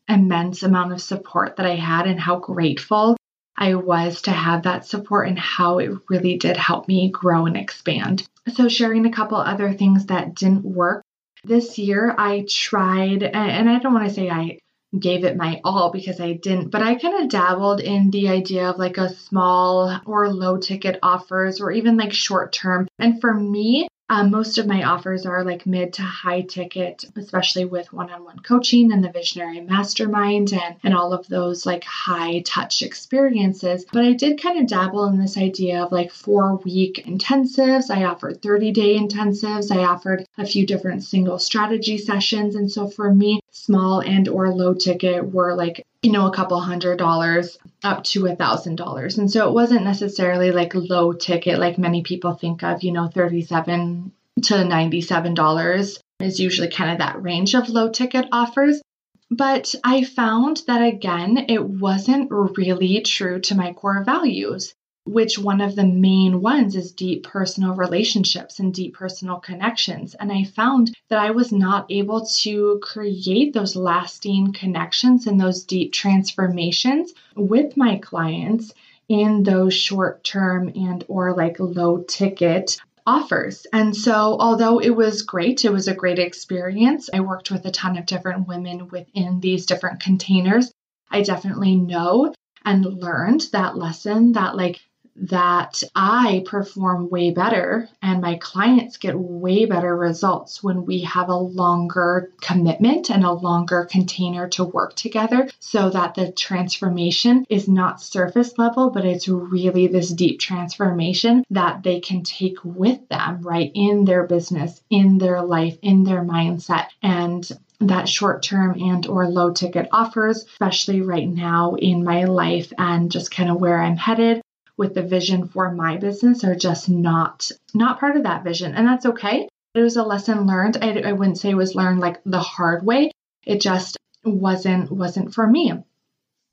immense 0.08 0.62
amount 0.62 0.92
of 0.92 1.00
support 1.00 1.56
that 1.56 1.66
I 1.66 1.76
had 1.76 2.06
and 2.06 2.20
how 2.20 2.38
grateful 2.38 3.16
I 3.62 3.76
was 3.76 4.22
to 4.22 4.32
have 4.32 4.64
that 4.64 4.86
support 4.86 5.28
and 5.28 5.38
how 5.38 5.78
it 5.78 5.92
really 6.08 6.36
did 6.36 6.56
help 6.56 6.88
me 6.88 7.12
grow 7.12 7.46
and 7.46 7.56
expand. 7.56 8.28
So, 8.54 8.68
sharing 8.68 9.06
a 9.06 9.12
couple 9.12 9.36
other 9.36 9.72
things 9.72 10.06
that 10.06 10.34
didn't 10.34 10.64
work. 10.64 11.04
This 11.44 11.78
year, 11.78 12.12
I 12.18 12.44
tried, 12.48 13.22
and 13.22 13.70
I 13.70 13.78
don't 13.78 13.94
want 13.94 14.08
to 14.08 14.14
say 14.14 14.28
I 14.28 14.58
gave 14.98 15.22
it 15.22 15.36
my 15.36 15.60
all 15.62 15.92
because 15.92 16.20
I 16.20 16.32
didn't, 16.32 16.70
but 16.70 16.82
I 16.82 16.96
kind 16.96 17.22
of 17.22 17.30
dabbled 17.30 17.80
in 17.80 18.10
the 18.10 18.30
idea 18.30 18.68
of 18.68 18.78
like 18.78 18.98
a 18.98 19.14
small 19.14 19.96
or 20.06 20.28
low 20.32 20.56
ticket 20.56 20.98
offers 21.00 21.60
or 21.60 21.70
even 21.70 21.96
like 21.96 22.12
short 22.12 22.52
term. 22.52 22.88
And 22.98 23.20
for 23.20 23.32
me, 23.32 23.86
um, 24.12 24.30
most 24.30 24.58
of 24.58 24.66
my 24.66 24.82
offers 24.82 25.24
are 25.24 25.42
like 25.42 25.64
mid 25.64 25.94
to 25.94 26.02
high 26.02 26.42
ticket, 26.42 27.02
especially 27.16 27.64
with 27.64 27.94
one 27.94 28.10
on 28.10 28.24
one 28.24 28.38
coaching 28.40 28.92
and 28.92 29.02
the 29.02 29.10
visionary 29.10 29.62
mastermind 29.62 30.52
and, 30.52 30.76
and 30.84 30.94
all 30.94 31.14
of 31.14 31.26
those 31.28 31.64
like 31.64 31.82
high 31.84 32.40
touch 32.40 32.82
experiences. 32.82 33.86
But 33.90 34.04
I 34.04 34.12
did 34.12 34.42
kind 34.42 34.60
of 34.60 34.66
dabble 34.66 35.06
in 35.06 35.18
this 35.18 35.38
idea 35.38 35.82
of 35.82 35.92
like 35.92 36.12
four 36.12 36.56
week 36.56 37.02
intensives. 37.06 37.90
I 37.90 38.04
offered 38.04 38.42
30 38.42 38.72
day 38.72 38.98
intensives. 38.98 39.74
I 39.74 39.84
offered 39.84 40.26
a 40.36 40.44
few 40.44 40.66
different 40.66 41.04
single 41.04 41.38
strategy 41.38 41.96
sessions. 41.96 42.54
And 42.54 42.70
so 42.70 42.88
for 42.88 43.14
me, 43.14 43.40
small 43.50 44.00
and 44.00 44.28
or 44.28 44.52
low 44.52 44.74
ticket 44.74 45.32
were 45.32 45.54
like 45.54 45.86
you 46.02 46.10
know, 46.10 46.26
a 46.26 46.34
couple 46.34 46.60
hundred 46.60 46.98
dollars 46.98 47.58
up 47.84 48.02
to 48.04 48.26
a 48.26 48.34
thousand 48.36 48.76
dollars. 48.76 49.18
And 49.18 49.30
so 49.30 49.48
it 49.48 49.54
wasn't 49.54 49.84
necessarily 49.84 50.50
like 50.50 50.74
low 50.74 51.12
ticket 51.12 51.58
like 51.58 51.78
many 51.78 52.02
people 52.02 52.34
think 52.34 52.62
of, 52.64 52.82
you 52.82 52.92
know, 52.92 53.08
37 53.08 54.12
to 54.42 54.54
$97 54.54 55.98
is 56.20 56.40
usually 56.40 56.68
kind 56.68 56.90
of 56.90 56.98
that 56.98 57.22
range 57.22 57.54
of 57.54 57.68
low 57.68 57.88
ticket 57.90 58.26
offers. 58.32 58.82
But 59.30 59.74
I 59.84 60.04
found 60.04 60.62
that 60.66 60.82
again, 60.82 61.46
it 61.48 61.64
wasn't 61.64 62.30
really 62.30 63.00
true 63.00 63.40
to 63.40 63.54
my 63.54 63.72
core 63.72 64.04
values 64.04 64.74
which 65.04 65.38
one 65.38 65.60
of 65.60 65.74
the 65.74 65.84
main 65.84 66.40
ones 66.40 66.76
is 66.76 66.92
deep 66.92 67.24
personal 67.24 67.74
relationships 67.74 68.60
and 68.60 68.72
deep 68.72 68.94
personal 68.94 69.38
connections. 69.40 70.14
And 70.14 70.30
I 70.30 70.44
found 70.44 70.94
that 71.08 71.18
I 71.18 71.32
was 71.32 71.52
not 71.52 71.86
able 71.90 72.24
to 72.42 72.80
create 72.82 73.52
those 73.52 73.74
lasting 73.74 74.52
connections 74.52 75.26
and 75.26 75.40
those 75.40 75.64
deep 75.64 75.92
transformations 75.92 77.12
with 77.34 77.76
my 77.76 77.98
clients 77.98 78.72
in 79.08 79.42
those 79.42 79.74
short 79.74 80.22
term 80.24 80.68
and 80.74 81.04
or 81.08 81.34
like 81.34 81.56
low 81.58 81.98
ticket 82.06 82.78
offers. 83.04 83.66
And 83.72 83.94
so, 83.96 84.36
although 84.38 84.78
it 84.78 84.94
was 84.94 85.22
great, 85.22 85.64
it 85.64 85.72
was 85.72 85.88
a 85.88 85.94
great 85.94 86.20
experience. 86.20 87.10
I 87.12 87.20
worked 87.20 87.50
with 87.50 87.66
a 87.66 87.70
ton 87.70 87.98
of 87.98 88.06
different 88.06 88.46
women 88.46 88.88
within 88.88 89.40
these 89.40 89.66
different 89.66 90.00
containers. 90.00 90.72
I 91.10 91.22
definitely 91.22 91.76
know 91.76 92.32
and 92.64 92.84
learned 92.84 93.48
that 93.52 93.76
lesson 93.76 94.32
that 94.32 94.56
like 94.56 94.80
that 95.16 95.82
I 95.94 96.44
perform 96.46 97.10
way 97.10 97.30
better 97.30 97.88
and 98.00 98.20
my 98.20 98.36
clients 98.36 98.96
get 98.96 99.18
way 99.18 99.66
better 99.66 99.96
results 99.96 100.62
when 100.62 100.86
we 100.86 101.00
have 101.02 101.28
a 101.28 101.36
longer 101.36 102.30
commitment 102.40 103.10
and 103.10 103.24
a 103.24 103.32
longer 103.32 103.86
container 103.90 104.48
to 104.50 104.64
work 104.64 104.94
together 104.94 105.50
so 105.58 105.90
that 105.90 106.14
the 106.14 106.32
transformation 106.32 107.44
is 107.48 107.68
not 107.68 108.02
surface 108.02 108.56
level, 108.58 108.90
but 108.90 109.04
it's 109.04 109.28
really 109.28 109.86
this 109.86 110.08
deep 110.08 110.40
transformation 110.40 111.44
that 111.50 111.82
they 111.82 112.00
can 112.00 112.22
take 112.22 112.64
with 112.64 113.06
them, 113.08 113.42
right, 113.42 113.70
in 113.74 114.04
their 114.04 114.26
business, 114.26 114.82
in 114.90 115.18
their 115.18 115.42
life, 115.42 115.76
in 115.82 116.04
their 116.04 116.22
mindset. 116.22 116.86
And 117.02 117.48
that 117.80 118.08
short 118.08 118.42
term 118.42 118.80
and 118.80 119.06
or 119.06 119.28
low 119.28 119.52
ticket 119.52 119.88
offers 119.90 120.44
especially 120.44 121.00
right 121.00 121.28
now 121.28 121.74
in 121.74 122.04
my 122.04 122.24
life 122.24 122.72
and 122.78 123.10
just 123.10 123.32
kind 123.32 123.50
of 123.50 123.60
where 123.60 123.82
I'm 123.82 123.96
headed 123.96 124.40
with 124.76 124.94
the 124.94 125.02
vision 125.02 125.48
for 125.48 125.70
my 125.70 125.96
business 125.96 126.44
are 126.44 126.54
just 126.54 126.88
not 126.88 127.50
not 127.74 128.00
part 128.00 128.16
of 128.16 128.24
that 128.24 128.44
vision. 128.44 128.74
And 128.74 128.86
that's 128.86 129.06
okay. 129.06 129.48
It 129.74 129.80
was 129.80 129.96
a 129.96 130.02
lesson 130.02 130.46
learned. 130.46 130.78
I, 130.82 131.00
I 131.00 131.12
wouldn't 131.12 131.38
say 131.38 131.50
it 131.50 131.54
was 131.54 131.74
learned 131.74 132.00
like 132.00 132.20
the 132.24 132.40
hard 132.40 132.84
way. 132.84 133.12
It 133.44 133.60
just 133.60 133.96
wasn't 134.24 134.90
wasn't 134.90 135.34
for 135.34 135.46
me. 135.46 135.72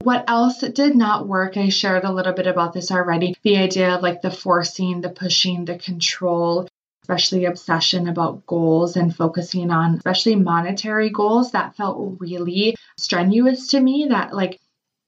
What 0.02 0.30
else 0.30 0.62
did 0.62 0.96
not 0.96 1.28
work 1.28 1.58
i 1.58 1.68
shared 1.68 2.06
a 2.06 2.14
little 2.14 2.32
bit 2.32 2.48
about 2.48 2.72
this 2.72 2.90
already 2.90 3.36
the 3.44 3.58
idea 3.58 3.96
of 3.96 4.02
like 4.02 4.22
the 4.22 4.32
forcing 4.32 5.02
the 5.02 5.10
pushing 5.10 5.66
the 5.66 5.78
control 5.78 6.70
especially 7.04 7.44
obsession 7.44 8.08
about 8.08 8.46
goals 8.46 8.96
and 8.96 9.14
focusing 9.14 9.72
on 9.72 9.96
especially 9.96 10.36
monetary 10.36 11.10
goals 11.10 11.52
that 11.52 11.76
felt 11.76 12.16
really 12.20 12.78
strenuous 12.98 13.68
to 13.68 13.80
me 13.82 14.08
that 14.10 14.34
like 14.34 14.58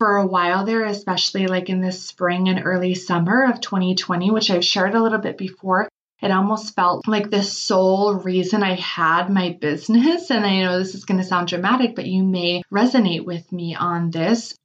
for 0.01 0.17
a 0.17 0.25
while 0.25 0.65
there, 0.65 0.83
especially 0.83 1.45
like 1.45 1.69
in 1.69 1.79
the 1.79 1.91
spring 1.91 2.49
and 2.49 2.65
early 2.65 2.95
summer 2.95 3.45
of 3.45 3.61
2020, 3.61 4.31
which 4.31 4.49
I've 4.49 4.65
shared 4.65 4.95
a 4.95 5.03
little 5.03 5.19
bit 5.19 5.37
before. 5.37 5.87
It 6.23 6.31
almost 6.31 6.73
felt 6.73 7.07
like 7.07 7.29
the 7.29 7.43
sole 7.43 8.15
reason 8.15 8.63
I 8.63 8.73
had 8.73 9.29
my 9.29 9.55
business. 9.61 10.31
And 10.31 10.43
I 10.43 10.63
know 10.63 10.79
this 10.79 10.95
is 10.95 11.05
going 11.05 11.19
to 11.19 11.23
sound 11.23 11.49
dramatic, 11.49 11.95
but 11.95 12.07
you 12.07 12.23
may 12.23 12.63
resonate 12.73 13.25
with 13.25 13.51
me 13.51 13.75
on 13.75 14.09
this 14.09 14.55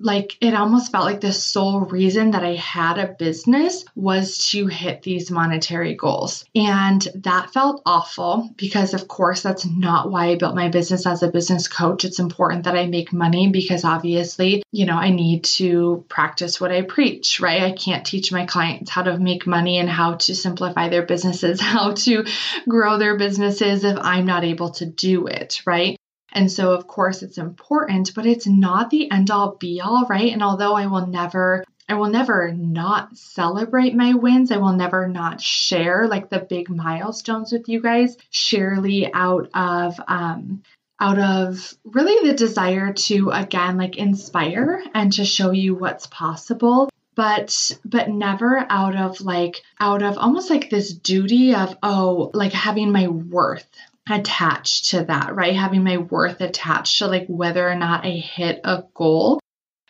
like 0.00 0.36
it 0.40 0.54
almost 0.54 0.90
felt 0.90 1.04
like 1.04 1.20
the 1.20 1.32
sole 1.32 1.80
reason 1.80 2.32
that 2.32 2.44
I 2.44 2.54
had 2.54 2.98
a 2.98 3.14
business 3.18 3.84
was 3.94 4.50
to 4.50 4.66
hit 4.66 5.02
these 5.02 5.30
monetary 5.30 5.94
goals. 5.94 6.44
And 6.54 7.06
that 7.16 7.52
felt 7.52 7.82
awful 7.84 8.50
because, 8.56 8.94
of 8.94 9.06
course, 9.08 9.42
that's 9.42 9.66
not 9.66 10.10
why 10.10 10.28
I 10.28 10.36
built 10.36 10.54
my 10.54 10.68
business 10.68 11.06
as 11.06 11.22
a 11.22 11.30
business 11.30 11.68
coach. 11.68 12.04
It's 12.04 12.18
important 12.18 12.64
that 12.64 12.76
I 12.76 12.86
make 12.86 13.12
money 13.12 13.48
because 13.48 13.84
obviously, 13.84 14.62
you 14.72 14.86
know, 14.86 14.96
I 14.96 15.10
need 15.10 15.44
to 15.44 16.04
practice 16.08 16.60
what 16.60 16.72
I 16.72 16.82
preach, 16.82 17.40
right? 17.40 17.62
I 17.62 17.72
can't 17.72 18.06
teach 18.06 18.32
my 18.32 18.46
clients 18.46 18.90
how 18.90 19.02
to 19.02 19.18
make 19.18 19.46
money 19.46 19.78
and 19.78 19.88
how 19.88 20.14
to 20.14 20.34
simplify 20.34 20.88
their 20.88 21.04
businesses, 21.04 21.60
how 21.70 21.92
to 21.92 22.24
grow 22.68 22.98
their 22.98 23.16
businesses 23.16 23.84
if 23.84 23.98
I'm 24.00 24.26
not 24.26 24.44
able 24.44 24.70
to 24.70 24.86
do 24.86 25.26
it, 25.26 25.62
right? 25.66 25.99
And 26.32 26.50
so, 26.50 26.72
of 26.72 26.86
course, 26.86 27.22
it's 27.22 27.38
important, 27.38 28.14
but 28.14 28.26
it's 28.26 28.46
not 28.46 28.90
the 28.90 29.10
end 29.10 29.30
all 29.30 29.56
be 29.56 29.80
all, 29.80 30.06
right? 30.08 30.32
And 30.32 30.42
although 30.42 30.74
I 30.74 30.86
will 30.86 31.06
never 31.06 31.64
I 31.88 31.94
will 31.94 32.10
never 32.10 32.52
not 32.52 33.16
celebrate 33.16 33.96
my 33.96 34.14
wins. 34.14 34.52
I 34.52 34.58
will 34.58 34.74
never 34.74 35.08
not 35.08 35.40
share 35.40 36.06
like 36.06 36.30
the 36.30 36.38
big 36.38 36.70
milestones 36.70 37.50
with 37.50 37.68
you 37.68 37.82
guys. 37.82 38.16
Surely 38.30 39.12
out 39.12 39.50
of 39.54 40.00
um, 40.06 40.62
out 41.00 41.18
of 41.18 41.74
really 41.84 42.28
the 42.28 42.36
desire 42.36 42.92
to 42.92 43.30
again 43.30 43.76
like 43.76 43.96
inspire 43.96 44.82
and 44.94 45.12
to 45.14 45.24
show 45.24 45.50
you 45.50 45.74
what's 45.74 46.06
possible 46.06 46.90
but 47.16 47.72
but 47.84 48.08
never 48.08 48.64
out 48.68 48.94
of 48.94 49.20
like 49.20 49.62
out 49.80 50.02
of 50.02 50.18
almost 50.18 50.50
like 50.50 50.70
this 50.70 50.92
duty 50.92 51.54
of 51.54 51.76
oh 51.82 52.30
like 52.34 52.52
having 52.52 52.92
my 52.92 53.08
worth 53.08 53.68
attached 54.08 54.90
to 54.90 55.04
that 55.04 55.34
right? 55.34 55.54
Having 55.54 55.84
my 55.84 55.98
worth 55.98 56.40
attached 56.40 56.98
to 56.98 57.06
like 57.06 57.26
whether 57.26 57.68
or 57.68 57.76
not 57.76 58.04
i 58.04 58.10
hit 58.10 58.60
a 58.64 58.84
goal. 58.94 59.40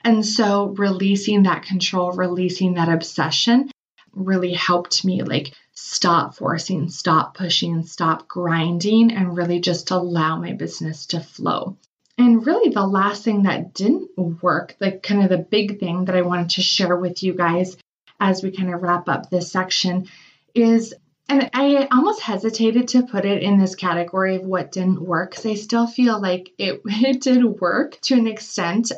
And 0.03 0.25
so 0.25 0.69
releasing 0.69 1.45
that 1.45 1.65
control 1.65 2.13
releasing 2.13 2.75
that 2.75 2.89
obsession 2.89 3.71
really 4.13 4.53
helped 4.53 5.05
me 5.05 5.23
like 5.23 5.53
stop 5.75 6.35
forcing 6.35 6.89
stop 6.89 7.37
pushing 7.37 7.85
stop 7.85 8.27
grinding 8.29 9.13
and 9.13 9.37
really 9.37 9.61
just 9.61 9.91
allow 9.91 10.37
my 10.37 10.53
business 10.53 11.07
to 11.07 11.21
flow. 11.21 11.77
And 12.21 12.45
really, 12.47 12.71
the 12.71 12.87
last 12.87 13.25
thing 13.25 13.45
that 13.45 13.73
didn't 13.73 14.11
work, 14.43 14.77
like 14.79 15.03
kind 15.03 15.23
of 15.23 15.31
the 15.31 15.39
big 15.39 15.81
thing 15.81 16.05
that 16.05 16.15
I 16.15 16.21
wanted 16.21 16.51
to 16.51 16.61
share 16.61 16.95
with 16.95 17.23
you 17.23 17.33
guys 17.33 17.79
as 18.21 18.43
we 18.43 18.51
kind 18.51 18.75
of 18.75 18.83
wrap 18.83 19.09
up 19.09 19.31
this 19.31 19.51
section 19.51 20.07
is, 20.55 20.93
and 21.29 21.51
I 21.53 21.89
almost 21.93 22.23
hesitated 22.23 22.89
to 22.89 23.03
put 23.03 23.25
it 23.25 23.43
in 23.43 23.59
this 23.59 23.75
category 23.75 24.37
of 24.37 24.43
what 24.43 24.73
didn't 24.73 25.03
work 25.03 25.31
because 25.31 25.47
I 25.47 25.55
still 25.55 25.87
feel 25.87 26.21
like 26.21 26.51
it, 26.59 26.81
it 26.85 27.21
did 27.21 27.45
work 27.45 28.01
to 28.03 28.15
an 28.15 28.27
extent. 28.27 28.93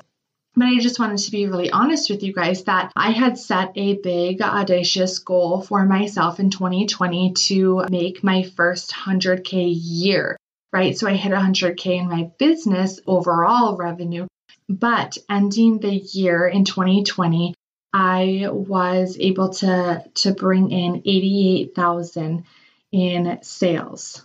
But 0.54 0.66
I 0.66 0.78
just 0.80 0.98
wanted 0.98 1.18
to 1.18 1.30
be 1.30 1.46
really 1.46 1.70
honest 1.70 2.10
with 2.10 2.22
you 2.22 2.34
guys 2.34 2.64
that 2.64 2.92
I 2.94 3.12
had 3.12 3.38
set 3.38 3.72
a 3.74 3.96
big, 3.96 4.42
audacious 4.42 5.18
goal 5.18 5.62
for 5.62 5.86
myself 5.86 6.40
in 6.40 6.50
2020 6.50 7.32
to 7.32 7.86
make 7.90 8.22
my 8.22 8.42
first 8.42 8.92
100K 8.92 9.72
year 9.74 10.36
right? 10.72 10.96
So 10.98 11.06
I 11.06 11.14
hit 11.14 11.32
100K 11.32 11.98
in 11.98 12.08
my 12.08 12.30
business 12.38 13.00
overall 13.06 13.76
revenue. 13.76 14.26
But 14.68 15.18
ending 15.28 15.78
the 15.78 15.94
year 15.94 16.46
in 16.46 16.64
2020, 16.64 17.54
I 17.92 18.46
was 18.50 19.16
able 19.20 19.50
to, 19.50 20.04
to 20.14 20.34
bring 20.34 20.70
in 20.70 21.02
88,000 21.04 22.44
in 22.92 23.38
sales. 23.42 24.24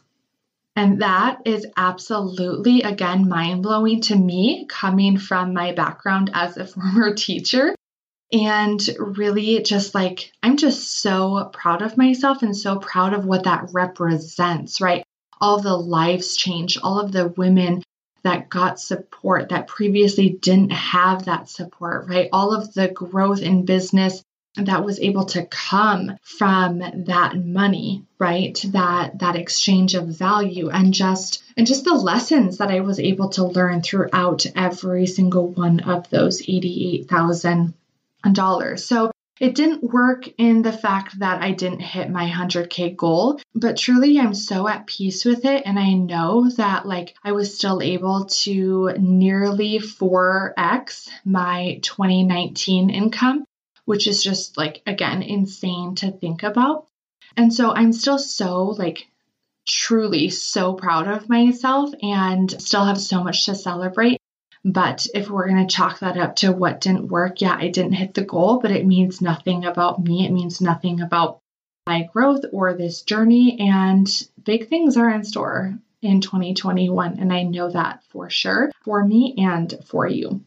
And 0.76 1.02
that 1.02 1.42
is 1.46 1.66
absolutely, 1.76 2.84
again, 2.84 3.28
mind 3.28 3.64
blowing 3.64 4.02
to 4.02 4.16
me 4.16 4.66
coming 4.70 5.18
from 5.18 5.54
my 5.54 5.72
background 5.74 6.32
as 6.34 6.58
a 6.58 6.68
former 6.68 7.14
teacher. 7.14 7.76
And 8.32 8.82
really, 9.00 9.62
just 9.64 9.96
like, 9.96 10.32
I'm 10.44 10.58
just 10.58 11.02
so 11.02 11.50
proud 11.54 11.82
of 11.82 11.98
myself 11.98 12.44
and 12.44 12.56
so 12.56 12.78
proud 12.78 13.14
of 13.14 13.26
what 13.26 13.46
that 13.46 13.70
represents, 13.72 14.82
right? 14.82 15.04
all 15.40 15.62
the 15.62 15.76
lives 15.76 16.36
changed, 16.36 16.80
all 16.82 17.00
of 17.00 17.12
the 17.12 17.28
women 17.30 17.84
that 18.28 18.50
got 18.50 18.80
support 18.80 19.50
that 19.50 19.68
previously 19.68 20.30
didn't 20.30 20.72
have 20.72 21.26
that 21.26 21.50
support, 21.50 22.08
right? 22.10 22.30
All 22.34 22.54
of 22.54 22.74
the 22.74 22.90
growth 22.90 23.42
in 23.42 23.63
business 23.63 24.22
that 24.56 24.84
was 24.84 25.00
able 25.00 25.26
to 25.26 25.46
come 25.46 26.18
from 26.24 26.80
that 26.80 27.38
money 27.38 28.04
right 28.18 28.60
that 28.70 29.20
that 29.20 29.36
exchange 29.36 29.94
of 29.94 30.08
value 30.08 30.70
and 30.70 30.96
just 30.96 31.44
and 31.56 31.68
just 31.68 31.84
the 31.84 31.94
lessons 31.94 32.58
that 32.58 32.72
i 32.72 32.80
was 32.80 33.00
able 33.00 33.30
to 33.30 33.44
learn 33.44 33.84
throughout 33.84 34.48
every 34.56 35.06
single 35.06 35.50
one 35.50 35.82
of 35.82 36.10
those 36.10 36.42
$88000 36.42 38.80
so 38.80 39.12
it 39.39 39.56
didn't 39.56 39.84
work 39.84 40.28
in 40.38 40.62
the 40.62 40.71
fact 40.71 41.19
that 41.19 41.41
I 41.41 41.52
didn't 41.52 41.82
hit 41.82 42.10
my 42.10 42.30
100K 42.30 42.95
goal, 42.95 43.39
but 43.54 43.78
truly 43.78 44.19
I'm 44.19 44.34
so 44.34 44.67
at 44.67 44.88
peace 44.88 45.26
with 45.26 45.45
it. 45.45 45.63
And 45.65 45.78
I 45.78 45.93
know 45.93 46.50
that 46.58 46.86
like 46.86 47.15
I 47.23 47.34
was 47.34 47.56
still 47.56 47.82
able 47.82 48.26
to 48.26 48.93
nearly 48.97 49.80
4x 49.80 51.10
my 51.26 51.80
2019 51.82 52.89
income, 52.89 53.45
which 53.86 54.08
is 54.08 54.23
just 54.23 54.58
like, 54.58 54.82
again, 54.86 55.21
insane 55.21 55.95
to 55.95 56.12
think 56.12 56.43
about. 56.43 56.88
And 57.36 57.54
so 57.54 57.71
I'm 57.71 57.93
still 57.93 58.19
so 58.19 58.65
like 58.65 59.08
truly 59.67 60.30
so 60.30 60.73
proud 60.73 61.08
of 61.08 61.30
myself 61.30 61.91
and 62.02 62.50
still 62.62 62.86
have 62.86 63.00
so 63.00 63.23
much 63.23 63.45
to 63.45 63.54
celebrate. 63.54 64.17
But 64.70 65.08
if 65.14 65.30
we're 65.30 65.48
going 65.48 65.66
to 65.66 65.74
chalk 65.74 66.00
that 66.00 66.18
up 66.18 66.36
to 66.38 66.52
what 66.52 66.82
didn't 66.82 67.08
work, 67.08 67.40
yeah, 67.40 67.56
I 67.58 67.70
didn't 67.70 67.94
hit 67.94 68.14
the 68.14 68.26
goal, 68.26 68.60
but 68.60 68.70
it 68.70 68.86
means 68.86 69.22
nothing 69.22 69.64
about 69.64 70.04
me. 70.04 70.26
It 70.26 70.34
means 70.34 70.60
nothing 70.60 71.00
about 71.00 71.40
my 71.86 72.10
growth 72.12 72.44
or 72.52 72.74
this 72.74 73.02
journey. 73.04 73.58
And 73.62 74.06
big 74.44 74.68
things 74.68 74.98
are 74.98 75.10
in 75.10 75.24
store 75.24 75.80
in 76.02 76.20
2021. 76.20 77.18
And 77.18 77.32
I 77.32 77.44
know 77.44 77.72
that 77.72 78.04
for 78.10 78.30
sure 78.30 78.70
for 78.84 79.06
me 79.06 79.36
and 79.38 79.74
for 79.86 80.06
you. 80.06 80.44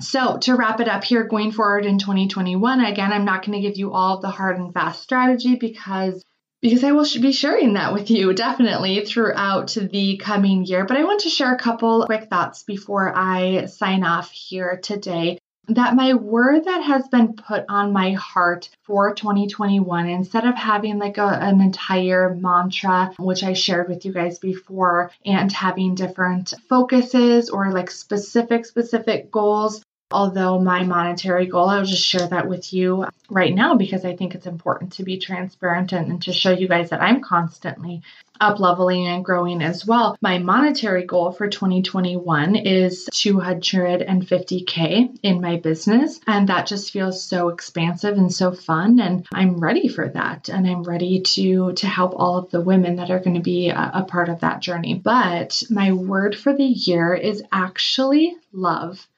So, 0.00 0.38
to 0.38 0.54
wrap 0.54 0.78
it 0.78 0.88
up 0.88 1.02
here, 1.02 1.24
going 1.24 1.50
forward 1.50 1.84
in 1.84 1.98
2021, 1.98 2.80
again, 2.80 3.12
I'm 3.12 3.24
not 3.24 3.44
going 3.44 3.60
to 3.60 3.68
give 3.68 3.76
you 3.76 3.92
all 3.92 4.20
the 4.20 4.30
hard 4.30 4.56
and 4.56 4.72
fast 4.72 5.02
strategy 5.02 5.56
because 5.56 6.22
because 6.64 6.82
I 6.82 6.92
will 6.92 7.04
be 7.20 7.32
sharing 7.32 7.74
that 7.74 7.92
with 7.92 8.10
you 8.10 8.32
definitely 8.32 9.04
throughout 9.04 9.76
the 9.76 10.16
coming 10.16 10.64
year. 10.64 10.86
But 10.86 10.96
I 10.96 11.04
want 11.04 11.20
to 11.20 11.28
share 11.28 11.52
a 11.52 11.58
couple 11.58 12.06
quick 12.06 12.30
thoughts 12.30 12.62
before 12.62 13.12
I 13.14 13.66
sign 13.66 14.02
off 14.02 14.30
here 14.30 14.80
today. 14.82 15.36
That 15.68 15.94
my 15.94 16.14
word 16.14 16.64
that 16.64 16.80
has 16.80 17.06
been 17.08 17.34
put 17.34 17.66
on 17.68 17.92
my 17.92 18.12
heart 18.12 18.70
for 18.84 19.12
2021, 19.12 20.08
instead 20.08 20.46
of 20.46 20.54
having 20.54 20.98
like 20.98 21.18
a, 21.18 21.26
an 21.26 21.60
entire 21.60 22.34
mantra, 22.34 23.12
which 23.18 23.44
I 23.44 23.52
shared 23.52 23.90
with 23.90 24.06
you 24.06 24.14
guys 24.14 24.38
before, 24.38 25.10
and 25.26 25.52
having 25.52 25.94
different 25.94 26.54
focuses 26.70 27.50
or 27.50 27.72
like 27.72 27.90
specific, 27.90 28.64
specific 28.64 29.30
goals, 29.30 29.82
Although 30.14 30.60
my 30.60 30.84
monetary 30.84 31.46
goal, 31.46 31.68
I'll 31.68 31.84
just 31.84 32.06
share 32.06 32.28
that 32.28 32.48
with 32.48 32.72
you 32.72 33.06
right 33.28 33.52
now 33.52 33.74
because 33.74 34.04
I 34.04 34.14
think 34.14 34.36
it's 34.36 34.46
important 34.46 34.92
to 34.92 35.02
be 35.02 35.18
transparent 35.18 35.92
and, 35.92 36.08
and 36.08 36.22
to 36.22 36.32
show 36.32 36.52
you 36.52 36.68
guys 36.68 36.90
that 36.90 37.02
I'm 37.02 37.20
constantly 37.20 38.00
up 38.40 38.60
leveling 38.60 39.08
and 39.08 39.24
growing 39.24 39.60
as 39.60 39.84
well. 39.84 40.16
My 40.20 40.38
monetary 40.38 41.04
goal 41.04 41.32
for 41.32 41.48
2021 41.48 42.54
is 42.54 43.08
250k 43.12 45.18
in 45.22 45.40
my 45.40 45.56
business 45.56 46.20
and 46.28 46.48
that 46.48 46.68
just 46.68 46.92
feels 46.92 47.24
so 47.24 47.48
expansive 47.48 48.16
and 48.16 48.32
so 48.32 48.52
fun 48.52 49.00
and 49.00 49.26
I'm 49.32 49.58
ready 49.58 49.88
for 49.88 50.08
that 50.10 50.48
and 50.48 50.64
I'm 50.64 50.84
ready 50.84 51.22
to 51.22 51.72
to 51.72 51.86
help 51.88 52.14
all 52.16 52.38
of 52.38 52.50
the 52.50 52.60
women 52.60 52.94
that 52.96 53.10
are 53.10 53.18
going 53.18 53.34
to 53.34 53.42
be 53.42 53.70
a, 53.70 53.90
a 53.94 54.04
part 54.04 54.28
of 54.28 54.38
that 54.40 54.60
journey. 54.60 54.94
But 54.94 55.60
my 55.70 55.90
word 55.90 56.36
for 56.36 56.54
the 56.54 56.64
year 56.64 57.14
is 57.14 57.42
actually 57.50 58.36
love. 58.52 59.08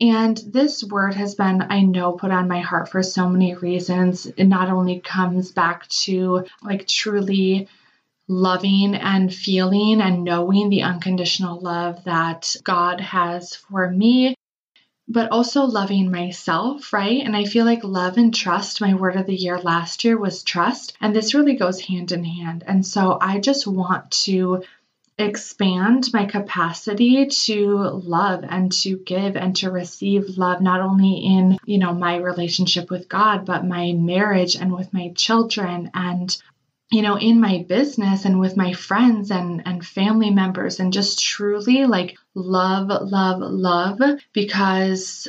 And 0.00 0.36
this 0.46 0.82
word 0.82 1.14
has 1.14 1.34
been, 1.34 1.66
I 1.68 1.82
know, 1.82 2.12
put 2.12 2.30
on 2.30 2.48
my 2.48 2.60
heart 2.60 2.88
for 2.88 3.02
so 3.02 3.28
many 3.28 3.54
reasons. 3.54 4.26
It 4.26 4.44
not 4.44 4.70
only 4.70 5.00
comes 5.00 5.52
back 5.52 5.86
to 5.88 6.46
like 6.62 6.86
truly 6.86 7.68
loving 8.26 8.94
and 8.94 9.34
feeling 9.34 10.00
and 10.00 10.24
knowing 10.24 10.70
the 10.70 10.82
unconditional 10.82 11.60
love 11.60 12.04
that 12.04 12.56
God 12.62 13.00
has 13.00 13.56
for 13.56 13.90
me, 13.90 14.34
but 15.06 15.32
also 15.32 15.64
loving 15.64 16.10
myself, 16.10 16.92
right? 16.92 17.20
And 17.22 17.36
I 17.36 17.44
feel 17.44 17.66
like 17.66 17.82
love 17.82 18.16
and 18.16 18.32
trust, 18.32 18.80
my 18.80 18.94
word 18.94 19.16
of 19.16 19.26
the 19.26 19.34
year 19.34 19.58
last 19.58 20.04
year 20.04 20.16
was 20.16 20.44
trust. 20.44 20.96
And 21.00 21.14
this 21.14 21.34
really 21.34 21.56
goes 21.56 21.80
hand 21.80 22.12
in 22.12 22.24
hand. 22.24 22.62
And 22.66 22.86
so 22.86 23.18
I 23.20 23.40
just 23.40 23.66
want 23.66 24.12
to 24.22 24.62
expand 25.20 26.08
my 26.12 26.24
capacity 26.24 27.26
to 27.26 27.76
love 27.76 28.44
and 28.48 28.72
to 28.72 28.96
give 28.98 29.36
and 29.36 29.56
to 29.56 29.70
receive 29.70 30.38
love 30.38 30.60
not 30.60 30.80
only 30.80 31.16
in 31.18 31.58
you 31.64 31.78
know 31.78 31.92
my 31.92 32.16
relationship 32.16 32.90
with 32.90 33.08
God 33.08 33.44
but 33.44 33.64
my 33.64 33.92
marriage 33.92 34.56
and 34.56 34.72
with 34.72 34.92
my 34.92 35.12
children 35.14 35.90
and 35.94 36.36
you 36.90 37.02
know 37.02 37.16
in 37.16 37.40
my 37.40 37.64
business 37.68 38.24
and 38.24 38.40
with 38.40 38.56
my 38.56 38.72
friends 38.72 39.30
and 39.30 39.62
and 39.66 39.84
family 39.84 40.30
members 40.30 40.80
and 40.80 40.92
just 40.92 41.22
truly 41.22 41.86
like 41.86 42.16
love 42.34 42.88
love 42.88 43.38
love 43.40 44.00
because 44.32 45.28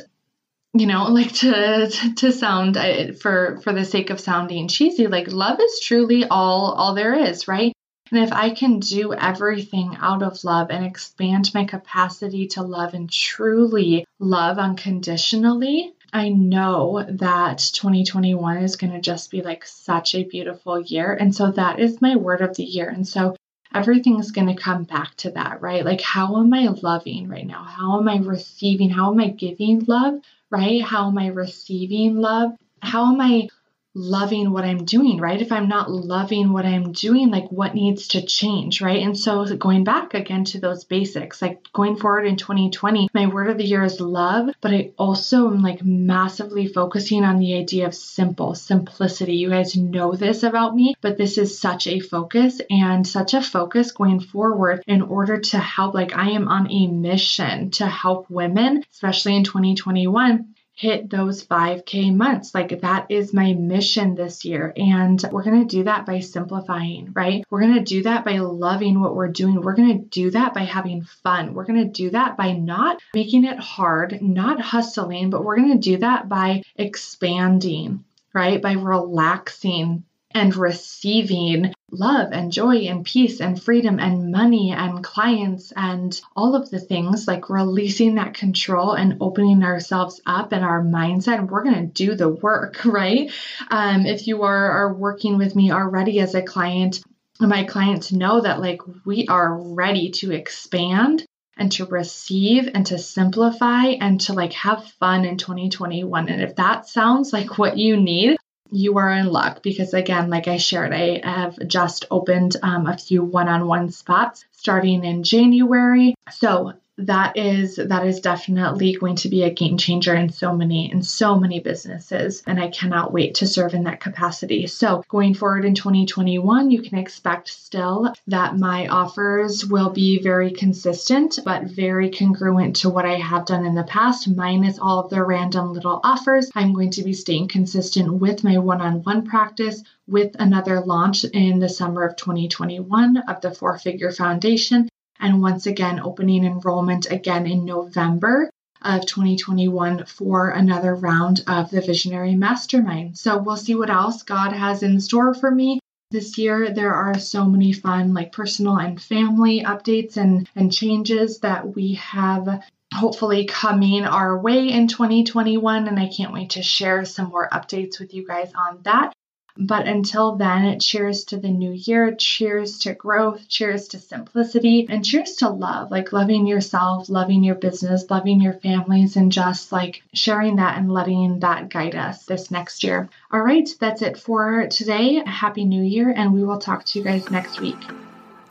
you 0.74 0.86
know 0.86 1.04
like 1.10 1.32
to 1.32 1.90
to 2.16 2.32
sound 2.32 2.76
uh, 2.76 3.12
for 3.12 3.60
for 3.62 3.72
the 3.72 3.84
sake 3.84 4.10
of 4.10 4.20
sounding 4.20 4.68
cheesy 4.68 5.06
like 5.06 5.30
love 5.30 5.60
is 5.60 5.80
truly 5.80 6.24
all 6.24 6.72
all 6.72 6.94
there 6.94 7.14
is 7.14 7.46
right 7.46 7.71
and 8.12 8.22
if 8.22 8.30
I 8.30 8.50
can 8.50 8.78
do 8.78 9.14
everything 9.14 9.96
out 9.98 10.22
of 10.22 10.44
love 10.44 10.70
and 10.70 10.84
expand 10.84 11.50
my 11.54 11.64
capacity 11.64 12.46
to 12.48 12.62
love 12.62 12.92
and 12.92 13.10
truly 13.10 14.04
love 14.18 14.58
unconditionally, 14.58 15.94
I 16.12 16.28
know 16.28 17.06
that 17.08 17.70
2021 17.72 18.58
is 18.58 18.76
going 18.76 18.92
to 18.92 19.00
just 19.00 19.30
be 19.30 19.40
like 19.40 19.64
such 19.64 20.14
a 20.14 20.24
beautiful 20.24 20.78
year. 20.78 21.14
And 21.14 21.34
so 21.34 21.52
that 21.52 21.80
is 21.80 22.02
my 22.02 22.16
word 22.16 22.42
of 22.42 22.54
the 22.54 22.64
year. 22.64 22.90
And 22.90 23.08
so 23.08 23.34
everything's 23.74 24.30
going 24.30 24.54
to 24.54 24.62
come 24.62 24.84
back 24.84 25.16
to 25.16 25.30
that, 25.30 25.62
right? 25.62 25.82
Like, 25.82 26.02
how 26.02 26.36
am 26.36 26.52
I 26.52 26.68
loving 26.82 27.28
right 27.28 27.46
now? 27.46 27.64
How 27.64 27.98
am 27.98 28.10
I 28.10 28.18
receiving? 28.18 28.90
How 28.90 29.10
am 29.10 29.20
I 29.20 29.28
giving 29.28 29.86
love, 29.86 30.20
right? 30.50 30.82
How 30.82 31.08
am 31.08 31.16
I 31.16 31.28
receiving 31.28 32.18
love? 32.18 32.52
How 32.82 33.10
am 33.10 33.22
I 33.22 33.48
loving 33.94 34.50
what 34.50 34.64
I'm 34.64 34.84
doing, 34.84 35.18
right? 35.18 35.40
If 35.40 35.52
I'm 35.52 35.68
not 35.68 35.90
loving 35.90 36.52
what 36.52 36.64
I'm 36.64 36.92
doing, 36.92 37.30
like 37.30 37.50
what 37.50 37.74
needs 37.74 38.08
to 38.08 38.24
change, 38.24 38.80
right? 38.80 39.02
And 39.02 39.18
so 39.18 39.44
going 39.56 39.84
back 39.84 40.14
again 40.14 40.44
to 40.46 40.60
those 40.60 40.84
basics, 40.84 41.42
like 41.42 41.60
going 41.72 41.96
forward 41.96 42.26
in 42.26 42.36
2020, 42.36 43.10
my 43.12 43.26
word 43.26 43.50
of 43.50 43.58
the 43.58 43.64
year 43.64 43.82
is 43.82 44.00
love, 44.00 44.48
but 44.60 44.72
I 44.72 44.92
also 44.96 45.48
am 45.48 45.62
like 45.62 45.84
massively 45.84 46.66
focusing 46.66 47.24
on 47.24 47.38
the 47.38 47.56
idea 47.56 47.86
of 47.86 47.94
simple, 47.94 48.54
simplicity. 48.54 49.34
You 49.34 49.50
guys 49.50 49.76
know 49.76 50.14
this 50.14 50.42
about 50.42 50.74
me, 50.74 50.94
but 51.00 51.18
this 51.18 51.36
is 51.36 51.58
such 51.58 51.86
a 51.86 52.00
focus 52.00 52.60
and 52.70 53.06
such 53.06 53.34
a 53.34 53.42
focus 53.42 53.92
going 53.92 54.20
forward 54.20 54.82
in 54.86 55.02
order 55.02 55.38
to 55.38 55.58
help. 55.58 55.94
Like 55.94 56.16
I 56.16 56.30
am 56.30 56.48
on 56.48 56.70
a 56.70 56.86
mission 56.86 57.70
to 57.72 57.86
help 57.86 58.30
women, 58.30 58.84
especially 58.90 59.36
in 59.36 59.44
2021 59.44 60.54
hit 60.74 61.10
those 61.10 61.44
5K 61.44 62.14
months. 62.14 62.54
Like 62.54 62.80
that 62.80 63.06
is 63.10 63.32
my 63.32 63.52
mission 63.52 64.14
this 64.14 64.44
year. 64.44 64.72
And 64.76 65.22
we're 65.30 65.44
going 65.44 65.66
to 65.66 65.76
do 65.76 65.84
that 65.84 66.06
by 66.06 66.20
simplifying, 66.20 67.12
right? 67.14 67.44
We're 67.50 67.60
going 67.60 67.74
to 67.74 67.80
do 67.84 68.02
that 68.04 68.24
by 68.24 68.38
loving 68.38 69.00
what 69.00 69.14
we're 69.14 69.28
doing. 69.28 69.60
We're 69.60 69.76
going 69.76 69.98
to 69.98 70.04
do 70.08 70.30
that 70.30 70.54
by 70.54 70.62
having 70.62 71.02
fun. 71.02 71.54
We're 71.54 71.66
going 71.66 71.84
to 71.84 71.92
do 71.92 72.10
that 72.10 72.36
by 72.36 72.52
not 72.52 73.00
making 73.14 73.44
it 73.44 73.58
hard, 73.58 74.20
not 74.22 74.60
hustling, 74.60 75.30
but 75.30 75.44
we're 75.44 75.56
going 75.56 75.72
to 75.72 75.78
do 75.78 75.98
that 75.98 76.28
by 76.28 76.62
expanding, 76.76 78.04
right? 78.32 78.60
By 78.60 78.72
relaxing, 78.72 80.04
and 80.34 80.54
receiving 80.56 81.72
love 81.90 82.32
and 82.32 82.52
joy 82.52 82.76
and 82.86 83.04
peace 83.04 83.40
and 83.40 83.62
freedom 83.62 83.98
and 83.98 84.32
money 84.32 84.72
and 84.72 85.04
clients 85.04 85.72
and 85.76 86.20
all 86.34 86.54
of 86.54 86.70
the 86.70 86.80
things 86.80 87.28
like 87.28 87.50
releasing 87.50 88.14
that 88.14 88.34
control 88.34 88.92
and 88.92 89.18
opening 89.20 89.62
ourselves 89.62 90.20
up 90.24 90.52
and 90.52 90.64
our 90.64 90.82
mindset. 90.82 91.38
And 91.38 91.50
we're 91.50 91.64
going 91.64 91.86
to 91.86 92.04
do 92.04 92.14
the 92.14 92.28
work 92.28 92.80
right? 92.84 93.30
Um, 93.70 94.06
if 94.06 94.26
you 94.26 94.42
are, 94.42 94.70
are 94.70 94.94
working 94.94 95.38
with 95.38 95.54
me 95.54 95.70
already 95.70 96.20
as 96.20 96.34
a 96.34 96.42
client 96.42 97.02
my 97.40 97.64
clients 97.64 98.12
know 98.12 98.40
that 98.40 98.60
like 98.60 98.82
we 99.04 99.26
are 99.26 99.56
ready 99.56 100.10
to 100.10 100.30
expand 100.30 101.24
and 101.56 101.72
to 101.72 101.84
receive 101.86 102.68
and 102.72 102.86
to 102.86 102.98
simplify 102.98 103.86
and 103.86 104.20
to 104.20 104.32
like 104.32 104.52
have 104.52 104.84
fun 105.00 105.24
in 105.24 105.36
2021 105.36 106.28
and 106.28 106.42
if 106.42 106.56
that 106.56 106.88
sounds 106.88 107.32
like 107.32 107.58
what 107.58 107.76
you 107.76 107.96
need 107.96 108.36
you 108.72 108.98
are 108.98 109.10
in 109.10 109.26
luck 109.26 109.62
because, 109.62 109.94
again, 109.94 110.30
like 110.30 110.48
I 110.48 110.56
shared, 110.56 110.92
I 110.92 111.20
have 111.22 111.58
just 111.66 112.06
opened 112.10 112.56
um, 112.62 112.86
a 112.86 112.96
few 112.96 113.22
one 113.22 113.48
on 113.48 113.66
one 113.66 113.90
spots 113.90 114.44
starting 114.52 115.04
in 115.04 115.22
January. 115.22 116.14
So 116.30 116.72
that 116.98 117.38
is 117.38 117.76
that 117.76 118.06
is 118.06 118.20
definitely 118.20 118.94
going 118.94 119.16
to 119.16 119.30
be 119.30 119.42
a 119.42 119.50
game 119.50 119.78
changer 119.78 120.14
in 120.14 120.28
so 120.28 120.54
many 120.54 120.92
in 120.92 121.02
so 121.02 121.38
many 121.38 121.58
businesses 121.58 122.42
and 122.46 122.60
I 122.60 122.68
cannot 122.68 123.12
wait 123.12 123.36
to 123.36 123.46
serve 123.46 123.72
in 123.72 123.84
that 123.84 124.00
capacity. 124.00 124.66
So, 124.66 125.02
going 125.08 125.32
forward 125.32 125.64
in 125.64 125.74
2021, 125.74 126.70
you 126.70 126.82
can 126.82 126.98
expect 126.98 127.48
still 127.48 128.12
that 128.26 128.58
my 128.58 128.88
offers 128.88 129.64
will 129.64 129.88
be 129.88 130.22
very 130.22 130.50
consistent 130.50 131.38
but 131.44 131.64
very 131.64 132.10
congruent 132.10 132.76
to 132.76 132.90
what 132.90 133.06
I 133.06 133.14
have 133.14 133.46
done 133.46 133.64
in 133.64 133.74
the 133.74 133.84
past, 133.84 134.28
minus 134.28 134.78
all 134.78 135.00
of 135.00 135.10
the 135.10 135.24
random 135.24 135.72
little 135.72 136.00
offers. 136.04 136.50
I'm 136.54 136.74
going 136.74 136.90
to 136.90 137.02
be 137.02 137.14
staying 137.14 137.48
consistent 137.48 138.12
with 138.12 138.44
my 138.44 138.58
one-on-one 138.58 139.24
practice 139.24 139.82
with 140.06 140.36
another 140.38 140.80
launch 140.80 141.24
in 141.24 141.58
the 141.58 141.68
summer 141.68 142.04
of 142.04 142.16
2021 142.16 143.16
of 143.28 143.40
the 143.40 143.52
Four 143.52 143.78
Figure 143.78 144.12
Foundation 144.12 144.88
and 145.22 145.40
once 145.40 145.66
again 145.66 146.00
opening 146.00 146.44
enrollment 146.44 147.10
again 147.10 147.46
in 147.46 147.64
November 147.64 148.50
of 148.82 149.06
2021 149.06 150.04
for 150.06 150.50
another 150.50 150.94
round 150.94 151.44
of 151.46 151.70
the 151.70 151.80
Visionary 151.80 152.34
Mastermind. 152.34 153.16
So 153.16 153.38
we'll 153.38 153.56
see 153.56 153.76
what 153.76 153.90
else 153.90 154.24
God 154.24 154.52
has 154.52 154.82
in 154.82 155.00
store 155.00 155.32
for 155.32 155.50
me. 155.50 155.78
This 156.10 156.36
year, 156.36 156.70
there 156.70 156.92
are 156.92 157.18
so 157.18 157.46
many 157.46 157.72
fun, 157.72 158.12
like 158.12 158.32
personal 158.32 158.76
and 158.76 159.00
family 159.00 159.62
updates 159.62 160.16
and, 160.16 160.48
and 160.54 160.72
changes 160.72 161.38
that 161.38 161.74
we 161.74 161.94
have 161.94 162.62
hopefully 162.92 163.46
coming 163.46 164.04
our 164.04 164.38
way 164.38 164.68
in 164.68 164.88
2021. 164.88 165.88
And 165.88 165.98
I 165.98 166.08
can't 166.08 166.32
wait 166.32 166.50
to 166.50 166.62
share 166.62 167.04
some 167.04 167.28
more 167.28 167.48
updates 167.48 167.98
with 167.98 168.12
you 168.12 168.26
guys 168.26 168.52
on 168.54 168.80
that. 168.82 169.14
But 169.56 169.86
until 169.86 170.36
then, 170.36 170.80
cheers 170.80 171.24
to 171.24 171.36
the 171.36 171.50
new 171.50 171.72
year, 171.72 172.14
cheers 172.14 172.78
to 172.80 172.94
growth, 172.94 173.48
cheers 173.48 173.88
to 173.88 173.98
simplicity, 173.98 174.86
and 174.88 175.04
cheers 175.04 175.36
to 175.36 175.48
love 175.48 175.90
like 175.90 176.12
loving 176.12 176.46
yourself, 176.46 177.08
loving 177.08 177.44
your 177.44 177.54
business, 177.54 178.10
loving 178.10 178.40
your 178.40 178.54
families, 178.54 179.16
and 179.16 179.30
just 179.30 179.70
like 179.72 180.02
sharing 180.14 180.56
that 180.56 180.78
and 180.78 180.92
letting 180.92 181.40
that 181.40 181.68
guide 181.68 181.94
us 181.94 182.24
this 182.24 182.50
next 182.50 182.82
year. 182.82 183.08
All 183.30 183.40
right, 183.40 183.68
that's 183.78 184.02
it 184.02 184.18
for 184.18 184.66
today. 184.68 185.22
Happy 185.26 185.64
New 185.64 185.82
Year, 185.82 186.12
and 186.16 186.32
we 186.32 186.44
will 186.44 186.58
talk 186.58 186.84
to 186.86 186.98
you 186.98 187.04
guys 187.04 187.30
next 187.30 187.60
week. 187.60 187.78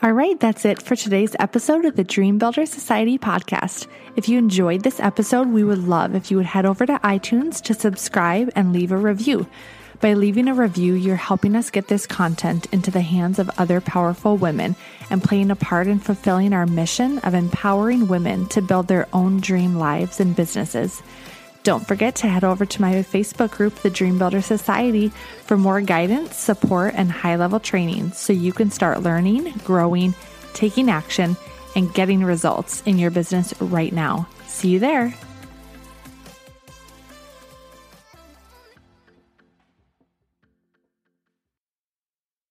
All 0.02 0.12
right, 0.12 0.38
that's 0.40 0.64
it 0.64 0.82
for 0.82 0.96
today's 0.96 1.36
episode 1.38 1.84
of 1.84 1.94
the 1.94 2.02
Dream 2.02 2.36
Builder 2.36 2.66
Society 2.66 3.18
podcast. 3.18 3.86
If 4.16 4.28
you 4.28 4.36
enjoyed 4.36 4.82
this 4.82 4.98
episode, 4.98 5.48
we 5.48 5.62
would 5.62 5.86
love 5.86 6.16
if 6.16 6.28
you 6.28 6.36
would 6.36 6.46
head 6.46 6.66
over 6.66 6.84
to 6.86 6.98
iTunes 7.04 7.62
to 7.62 7.74
subscribe 7.74 8.50
and 8.56 8.72
leave 8.72 8.90
a 8.90 8.96
review. 8.96 9.46
By 10.02 10.14
leaving 10.14 10.48
a 10.48 10.54
review, 10.54 10.94
you're 10.94 11.14
helping 11.14 11.54
us 11.54 11.70
get 11.70 11.86
this 11.86 12.08
content 12.08 12.66
into 12.72 12.90
the 12.90 13.00
hands 13.00 13.38
of 13.38 13.48
other 13.56 13.80
powerful 13.80 14.36
women 14.36 14.74
and 15.10 15.22
playing 15.22 15.52
a 15.52 15.56
part 15.56 15.86
in 15.86 16.00
fulfilling 16.00 16.52
our 16.52 16.66
mission 16.66 17.20
of 17.20 17.34
empowering 17.34 18.08
women 18.08 18.48
to 18.48 18.60
build 18.60 18.88
their 18.88 19.06
own 19.12 19.38
dream 19.38 19.76
lives 19.76 20.18
and 20.18 20.34
businesses. 20.34 21.04
Don't 21.62 21.86
forget 21.86 22.16
to 22.16 22.26
head 22.26 22.42
over 22.42 22.66
to 22.66 22.80
my 22.82 22.94
Facebook 22.94 23.52
group, 23.52 23.76
the 23.76 23.90
Dream 23.90 24.18
Builder 24.18 24.42
Society, 24.42 25.10
for 25.44 25.56
more 25.56 25.80
guidance, 25.80 26.34
support, 26.34 26.94
and 26.96 27.08
high 27.08 27.36
level 27.36 27.60
training 27.60 28.10
so 28.10 28.32
you 28.32 28.52
can 28.52 28.72
start 28.72 29.04
learning, 29.04 29.52
growing, 29.64 30.16
taking 30.52 30.90
action, 30.90 31.36
and 31.76 31.94
getting 31.94 32.24
results 32.24 32.82
in 32.86 32.98
your 32.98 33.12
business 33.12 33.54
right 33.60 33.92
now. 33.92 34.26
See 34.48 34.70
you 34.70 34.80
there. 34.80 35.14